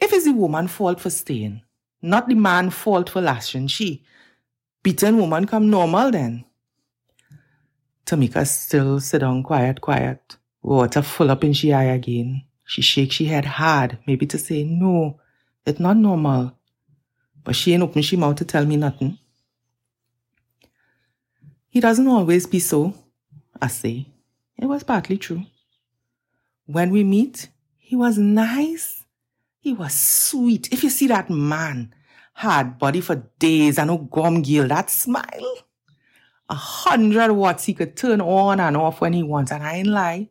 If 0.00 0.12
it's 0.14 0.24
the 0.24 0.32
woman 0.32 0.68
fault 0.68 1.00
for 1.00 1.10
staying, 1.10 1.62
not 2.00 2.28
the 2.28 2.34
man 2.34 2.70
fault 2.70 3.10
for 3.10 3.20
lashing 3.20 3.66
she, 3.66 4.04
beaten 4.84 5.16
woman 5.16 5.46
come 5.46 5.70
normal 5.70 6.10
then. 6.12 6.44
Tamika 8.06 8.46
still 8.46 9.00
sit 9.00 9.20
down 9.20 9.42
quiet, 9.42 9.80
quiet, 9.80 10.36
water 10.62 11.02
full 11.02 11.30
up 11.30 11.42
in 11.42 11.54
she 11.54 11.72
eye 11.72 11.84
again. 11.84 12.44
She 12.66 12.82
shake 12.82 13.10
she 13.10 13.24
head 13.24 13.46
hard, 13.46 13.98
maybe 14.06 14.26
to 14.26 14.38
say, 14.38 14.62
no, 14.62 15.18
it's 15.66 15.80
not 15.80 15.96
normal. 15.96 16.52
But 17.42 17.56
she 17.56 17.72
ain't 17.72 17.82
open 17.82 18.02
she 18.02 18.16
mouth 18.16 18.36
to 18.36 18.44
tell 18.44 18.66
me 18.66 18.76
nothing. 18.76 19.18
He 21.70 21.80
doesn't 21.80 22.06
always 22.06 22.46
be 22.46 22.60
so, 22.60 22.94
I 23.60 23.68
say. 23.68 24.06
It 24.58 24.66
was 24.66 24.84
partly 24.84 25.16
true. 25.16 25.44
When 26.66 26.90
we 26.90 27.04
meet, 27.04 27.48
he 27.78 27.96
was 27.96 28.18
nice. 28.18 29.04
He 29.60 29.72
was 29.72 29.94
sweet. 29.94 30.72
If 30.72 30.84
you 30.84 30.90
see 30.90 31.06
that 31.08 31.30
man, 31.30 31.94
hard 32.34 32.78
body 32.78 33.00
for 33.00 33.16
days 33.38 33.78
and 33.78 33.88
no 33.88 33.98
gum 33.98 34.42
gill, 34.42 34.68
that 34.68 34.90
smile. 34.90 35.56
A 36.50 36.54
hundred 36.54 37.32
watts 37.32 37.64
he 37.64 37.74
could 37.74 37.96
turn 37.96 38.20
on 38.20 38.60
and 38.60 38.76
off 38.76 39.00
when 39.00 39.14
he 39.14 39.22
wants, 39.22 39.50
and 39.50 39.62
I 39.62 39.76
ain't 39.76 39.88
lie. 39.88 40.28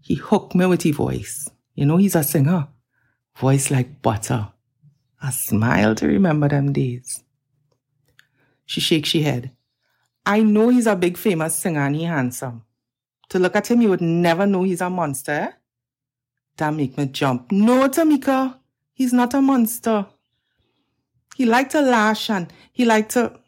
He 0.00 0.14
hooked 0.14 0.54
me 0.54 0.66
with 0.66 0.82
his 0.82 0.94
voice. 0.94 1.50
You 1.74 1.86
know 1.86 1.96
he's 1.96 2.14
a 2.14 2.22
singer. 2.22 2.68
Voice 3.36 3.70
like 3.70 4.00
butter. 4.00 4.48
A 5.22 5.32
smile 5.32 5.94
to 5.96 6.06
remember 6.06 6.48
them 6.48 6.72
days. 6.72 7.24
She 8.66 8.80
shakes 8.80 9.08
she 9.08 9.22
head. 9.22 9.50
I 10.24 10.42
know 10.42 10.68
he's 10.68 10.86
a 10.86 10.94
big 10.96 11.16
famous 11.16 11.56
singer 11.56 11.80
and 11.80 11.96
he 11.96 12.04
handsome. 12.04 12.62
To 13.30 13.38
look 13.38 13.56
at 13.56 13.70
him, 13.70 13.82
you 13.82 13.88
would 13.88 14.00
never 14.00 14.46
know 14.46 14.62
he's 14.62 14.80
a 14.80 14.90
monster. 14.90 15.54
That 16.56 16.72
make 16.72 16.96
me 16.96 17.06
jump. 17.06 17.50
No, 17.50 17.88
Tamika, 17.88 18.58
he's 18.92 19.12
not 19.12 19.34
a 19.34 19.42
monster. 19.42 20.06
He 21.34 21.44
like 21.46 21.70
to 21.70 21.80
lash 21.80 22.30
and 22.30 22.52
he 22.72 22.84
like 22.84 23.08
to... 23.10 23.38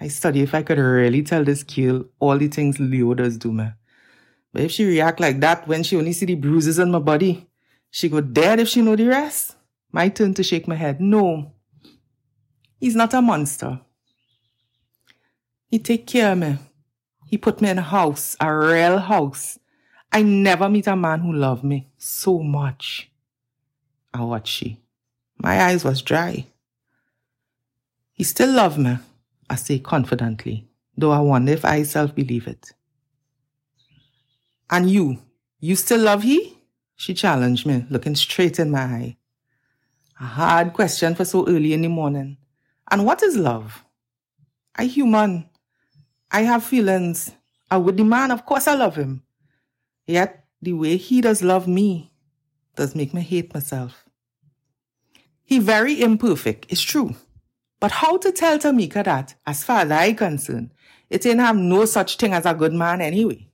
I 0.00 0.08
study 0.08 0.42
if 0.42 0.54
I 0.54 0.62
could 0.62 0.78
really 0.78 1.22
tell 1.22 1.44
this 1.44 1.62
girl 1.62 2.04
all 2.18 2.36
the 2.36 2.48
things 2.48 2.78
Leo 2.78 3.14
does 3.14 3.36
do 3.38 3.52
me. 3.52 3.68
But 4.52 4.62
if 4.62 4.72
she 4.72 4.84
react 4.84 5.20
like 5.20 5.40
that 5.40 5.66
when 5.66 5.82
she 5.82 5.96
only 5.96 6.12
see 6.12 6.26
the 6.26 6.34
bruises 6.34 6.78
on 6.78 6.90
my 6.90 6.98
body, 6.98 7.46
she 7.90 8.08
go 8.08 8.20
dead 8.20 8.60
if 8.60 8.68
she 8.68 8.82
know 8.82 8.96
the 8.96 9.06
rest. 9.06 9.56
My 9.92 10.08
turn 10.08 10.34
to 10.34 10.42
shake 10.42 10.68
my 10.68 10.74
head. 10.74 11.00
No. 11.00 11.52
He's 12.78 12.96
not 12.96 13.14
a 13.14 13.22
monster. 13.22 13.80
He 15.68 15.78
take 15.78 16.06
care 16.06 16.32
of 16.32 16.38
me. 16.38 16.58
He 17.26 17.38
put 17.38 17.62
me 17.62 17.70
in 17.70 17.78
a 17.78 17.82
house, 17.82 18.36
a 18.40 18.54
real 18.54 18.98
house. 18.98 19.58
I 20.10 20.22
never 20.22 20.68
meet 20.68 20.86
a 20.86 20.96
man 20.96 21.20
who 21.20 21.32
love 21.32 21.64
me 21.64 21.88
so 21.96 22.40
much. 22.40 23.10
I 24.12 24.22
watch 24.22 24.48
she. 24.48 24.81
My 25.42 25.60
eyes 25.60 25.84
was 25.84 26.02
dry. 26.02 26.46
He 28.12 28.22
still 28.22 28.52
love 28.52 28.78
me, 28.78 28.96
I 29.50 29.56
say 29.56 29.80
confidently, 29.80 30.68
though 30.96 31.10
I 31.10 31.18
wonder 31.18 31.50
if 31.50 31.64
I 31.64 31.82
self 31.82 32.14
believe 32.14 32.46
it. 32.46 32.72
And 34.70 34.88
you, 34.88 35.18
you 35.58 35.74
still 35.74 36.00
love 36.00 36.22
he? 36.22 36.56
She 36.94 37.12
challenged 37.12 37.66
me, 37.66 37.84
looking 37.90 38.14
straight 38.14 38.60
in 38.60 38.70
my 38.70 38.82
eye. 38.82 39.16
A 40.20 40.24
hard 40.24 40.74
question 40.74 41.16
for 41.16 41.24
so 41.24 41.44
early 41.48 41.72
in 41.72 41.82
the 41.82 41.88
morning. 41.88 42.36
And 42.88 43.04
what 43.04 43.20
is 43.24 43.36
love? 43.36 43.84
I 44.76 44.84
human. 44.84 45.50
I 46.30 46.42
have 46.42 46.62
feelings. 46.62 47.32
I 47.68 47.78
would 47.78 47.96
demand, 47.96 48.30
of 48.30 48.46
course 48.46 48.68
I 48.68 48.74
love 48.74 48.94
him. 48.94 49.24
Yet 50.06 50.44
the 50.60 50.74
way 50.74 50.96
he 50.98 51.20
does 51.20 51.42
love 51.42 51.66
me 51.66 52.12
does 52.76 52.94
make 52.94 53.12
me 53.12 53.22
hate 53.22 53.52
myself. 53.52 54.01
He 55.52 55.58
very 55.58 56.00
imperfect, 56.00 56.64
it's 56.70 56.80
true. 56.80 57.14
But 57.78 57.90
how 57.90 58.16
to 58.16 58.32
tell 58.32 58.58
Tamika 58.58 59.04
that, 59.04 59.34
as 59.46 59.62
far 59.62 59.80
as 59.80 59.90
I 59.90 60.14
concerned, 60.14 60.70
it 61.10 61.26
ain't 61.26 61.40
have 61.40 61.56
no 61.56 61.84
such 61.84 62.16
thing 62.16 62.32
as 62.32 62.46
a 62.46 62.54
good 62.54 62.72
man 62.72 63.02
anyway. 63.02 63.46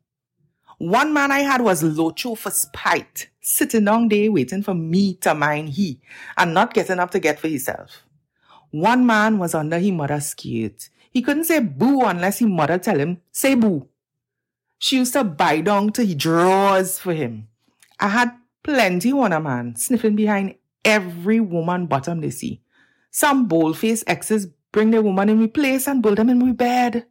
One 0.78 1.12
man 1.12 1.32
I 1.32 1.40
had 1.40 1.60
was 1.60 1.82
Locho 1.82 2.38
for 2.38 2.52
spite, 2.52 3.30
sitting 3.40 3.86
down 3.86 4.08
there 4.08 4.30
waiting 4.30 4.62
for 4.62 4.74
me 4.74 5.14
to 5.14 5.34
mind 5.34 5.70
he, 5.70 5.98
and 6.36 6.54
not 6.54 6.72
getting 6.72 7.00
up 7.00 7.10
to 7.10 7.18
get 7.18 7.40
for 7.40 7.48
himself. 7.48 8.04
One 8.70 9.04
man 9.04 9.38
was 9.40 9.52
under 9.52 9.80
his 9.80 9.90
mother's 9.90 10.26
skirt. 10.26 10.90
He 11.10 11.20
couldn't 11.20 11.46
say 11.46 11.58
boo 11.58 12.02
unless 12.02 12.38
his 12.38 12.46
mother 12.46 12.78
tell 12.78 13.00
him, 13.00 13.22
say 13.32 13.56
boo. 13.56 13.88
She 14.78 14.98
used 14.98 15.14
to 15.14 15.24
buy 15.24 15.62
down 15.62 15.90
to 15.94 16.04
he 16.04 16.14
drawers 16.14 17.00
for 17.00 17.12
him. 17.12 17.48
I 17.98 18.06
had 18.06 18.36
plenty 18.62 19.10
on 19.10 19.32
a 19.32 19.40
man, 19.40 19.74
sniffing 19.74 20.14
behind 20.14 20.54
every 20.84 21.40
woman 21.40 21.86
bottom 21.86 22.20
they 22.20 22.30
see. 22.30 22.62
Some 23.10 23.48
bold-faced 23.48 24.04
exes 24.06 24.46
bring 24.72 24.90
their 24.90 25.02
woman 25.02 25.28
in 25.28 25.40
my 25.40 25.46
place 25.46 25.88
and 25.88 26.02
build 26.02 26.18
them 26.18 26.28
in 26.28 26.38
my 26.38 26.52
bed. 26.52 27.06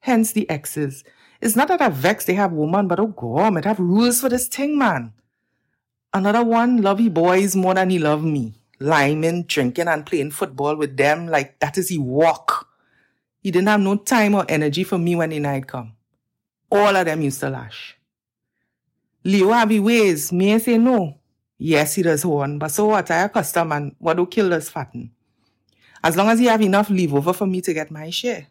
Hence 0.00 0.32
the 0.32 0.48
exes. 0.48 1.04
It's 1.40 1.56
not 1.56 1.68
that 1.68 1.80
I 1.80 1.88
vex 1.88 2.24
they 2.24 2.34
have 2.34 2.52
woman, 2.52 2.86
but 2.86 3.00
oh 3.00 3.08
god, 3.08 3.64
have 3.64 3.80
rules 3.80 4.20
for 4.20 4.28
this 4.28 4.48
thing, 4.48 4.78
man. 4.78 5.12
Another 6.14 6.44
one 6.44 6.82
love 6.82 7.00
boys 7.12 7.56
more 7.56 7.74
than 7.74 7.90
he 7.90 7.98
love 7.98 8.22
me. 8.22 8.54
Liming, 8.78 9.44
drinking, 9.44 9.88
and 9.88 10.04
playing 10.04 10.30
football 10.30 10.76
with 10.76 10.96
them 10.96 11.26
like 11.26 11.58
that 11.60 11.78
is 11.78 11.88
he 11.88 11.98
walk. 11.98 12.68
He 13.40 13.50
didn't 13.50 13.68
have 13.68 13.80
no 13.80 13.96
time 13.96 14.34
or 14.34 14.44
energy 14.48 14.84
for 14.84 14.98
me 14.98 15.16
when 15.16 15.30
the 15.30 15.38
night 15.40 15.66
come. 15.66 15.94
All 16.70 16.94
of 16.96 17.06
them 17.06 17.22
used 17.22 17.40
to 17.40 17.50
lash. 17.50 17.96
Leo 19.24 19.50
have 19.50 19.70
ways. 19.78 20.32
Me 20.32 20.54
I 20.54 20.58
say 20.58 20.78
no. 20.78 21.18
Yes, 21.64 21.94
he 21.94 22.02
does 22.02 22.26
one, 22.26 22.58
but 22.58 22.72
so 22.72 22.86
what? 22.86 23.10
I 23.10 23.22
a 23.22 23.28
custom 23.28 23.70
and 23.72 23.94
what 23.98 24.16
do 24.16 24.26
kill 24.26 24.52
us 24.52 24.68
fatten? 24.68 25.12
As 26.02 26.16
long 26.16 26.28
as 26.28 26.40
he 26.40 26.46
have 26.46 26.60
enough 26.60 26.90
leave 26.90 27.14
over 27.14 27.32
for 27.32 27.46
me 27.46 27.60
to 27.60 27.72
get 27.72 27.90
my 27.90 28.10
share. 28.10 28.48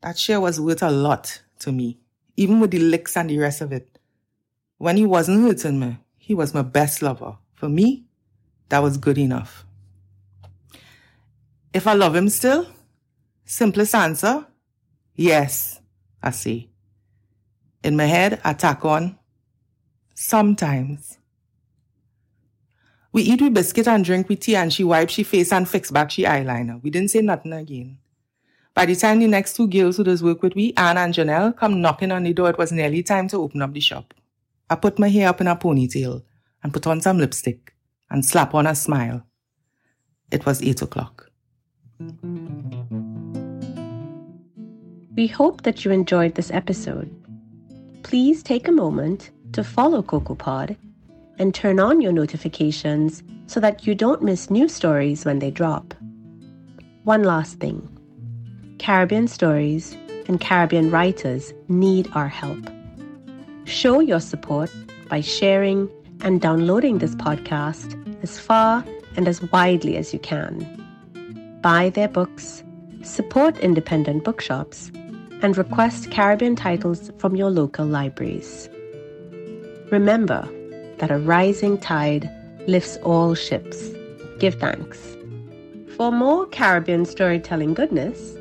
That 0.00 0.18
share 0.18 0.40
was 0.40 0.60
worth 0.60 0.82
a 0.82 0.90
lot 0.90 1.42
to 1.60 1.72
me 1.72 1.98
even 2.38 2.60
with 2.60 2.70
the 2.70 2.78
licks 2.78 3.16
and 3.16 3.28
the 3.28 3.36
rest 3.36 3.60
of 3.60 3.72
it. 3.72 3.98
When 4.78 4.96
he 4.96 5.04
wasn't 5.04 5.42
hurting 5.42 5.80
me, 5.80 5.98
he 6.16 6.34
was 6.34 6.54
my 6.54 6.62
best 6.62 7.02
lover. 7.02 7.36
For 7.54 7.68
me, 7.68 8.04
that 8.68 8.78
was 8.78 8.96
good 8.96 9.18
enough. 9.18 9.66
If 11.74 11.88
I 11.88 11.94
love 11.94 12.14
him 12.14 12.28
still, 12.28 12.68
simplest 13.44 13.92
answer, 13.92 14.46
yes, 15.16 15.80
I 16.22 16.30
say. 16.30 16.68
In 17.82 17.96
my 17.96 18.04
head, 18.04 18.40
I 18.44 18.52
tack 18.52 18.84
on, 18.84 19.18
sometimes. 20.14 21.18
We 23.18 23.24
eat 23.24 23.42
with 23.42 23.52
biscuit 23.52 23.88
and 23.88 24.04
drink 24.04 24.28
with 24.28 24.38
tea 24.38 24.54
and 24.54 24.72
she 24.72 24.84
wipe 24.84 25.10
she 25.10 25.24
face 25.24 25.52
and 25.52 25.68
fix 25.68 25.90
back 25.90 26.08
she 26.12 26.22
eyeliner. 26.22 26.80
We 26.80 26.90
didn't 26.90 27.10
say 27.10 27.20
nothing 27.20 27.52
again. 27.52 27.98
By 28.74 28.86
the 28.86 28.94
time 28.94 29.18
the 29.18 29.26
next 29.26 29.56
two 29.56 29.66
girls 29.66 29.96
who 29.96 30.04
does 30.04 30.22
work 30.22 30.40
with 30.40 30.54
me, 30.54 30.72
Anne 30.76 30.98
and 30.98 31.12
Janelle, 31.12 31.56
come 31.56 31.80
knocking 31.80 32.12
on 32.12 32.22
the 32.22 32.32
door, 32.32 32.48
it 32.50 32.58
was 32.58 32.70
nearly 32.70 33.02
time 33.02 33.26
to 33.30 33.38
open 33.38 33.60
up 33.60 33.72
the 33.72 33.80
shop. 33.80 34.14
I 34.70 34.76
put 34.76 35.00
my 35.00 35.08
hair 35.08 35.28
up 35.28 35.40
in 35.40 35.48
a 35.48 35.56
ponytail 35.56 36.22
and 36.62 36.72
put 36.72 36.86
on 36.86 37.00
some 37.00 37.18
lipstick 37.18 37.74
and 38.08 38.24
slap 38.24 38.54
on 38.54 38.68
a 38.68 38.74
smile. 38.76 39.26
It 40.30 40.46
was 40.46 40.62
eight 40.62 40.80
o'clock. 40.80 41.28
We 45.16 45.26
hope 45.26 45.62
that 45.62 45.84
you 45.84 45.90
enjoyed 45.90 46.36
this 46.36 46.52
episode. 46.52 47.10
Please 48.04 48.44
take 48.44 48.68
a 48.68 48.72
moment 48.86 49.32
to 49.54 49.64
follow 49.64 50.04
CocoaPod 50.04 50.76
and 51.38 51.54
turn 51.54 51.78
on 51.80 52.00
your 52.00 52.12
notifications 52.12 53.22
so 53.46 53.60
that 53.60 53.86
you 53.86 53.94
don't 53.94 54.22
miss 54.22 54.50
new 54.50 54.68
stories 54.68 55.24
when 55.24 55.38
they 55.38 55.50
drop. 55.50 55.94
One 57.04 57.22
last 57.22 57.60
thing. 57.60 57.88
Caribbean 58.78 59.28
stories 59.28 59.96
and 60.26 60.40
Caribbean 60.40 60.90
writers 60.90 61.52
need 61.68 62.08
our 62.14 62.28
help. 62.28 62.58
Show 63.64 64.00
your 64.00 64.20
support 64.20 64.70
by 65.08 65.20
sharing 65.20 65.90
and 66.20 66.40
downloading 66.40 66.98
this 66.98 67.14
podcast 67.14 67.94
as 68.22 68.38
far 68.38 68.84
and 69.16 69.26
as 69.26 69.42
widely 69.52 69.96
as 69.96 70.12
you 70.12 70.18
can. 70.18 70.66
Buy 71.62 71.90
their 71.90 72.08
books, 72.08 72.62
support 73.02 73.58
independent 73.58 74.24
bookshops, 74.24 74.90
and 75.42 75.56
request 75.56 76.10
Caribbean 76.10 76.56
titles 76.56 77.10
from 77.18 77.36
your 77.36 77.50
local 77.50 77.86
libraries. 77.86 78.68
Remember 79.90 80.48
that 80.98 81.10
a 81.10 81.18
rising 81.18 81.78
tide 81.78 82.30
lifts 82.66 82.96
all 83.02 83.34
ships. 83.34 83.88
Give 84.38 84.54
thanks. 84.54 85.16
For 85.96 86.12
more 86.12 86.46
Caribbean 86.46 87.04
storytelling 87.04 87.74
goodness, 87.74 88.38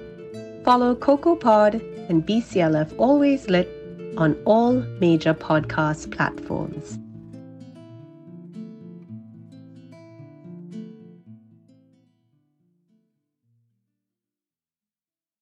Follow 0.67 0.95
CocoaPod 0.95 1.75
and 2.09 2.25
BCLF 2.27 2.93
Always 2.97 3.47
Lit 3.47 3.69
on 4.17 4.35
all 4.43 4.73
major 4.99 5.33
podcast 5.33 6.11
platforms. 6.11 6.99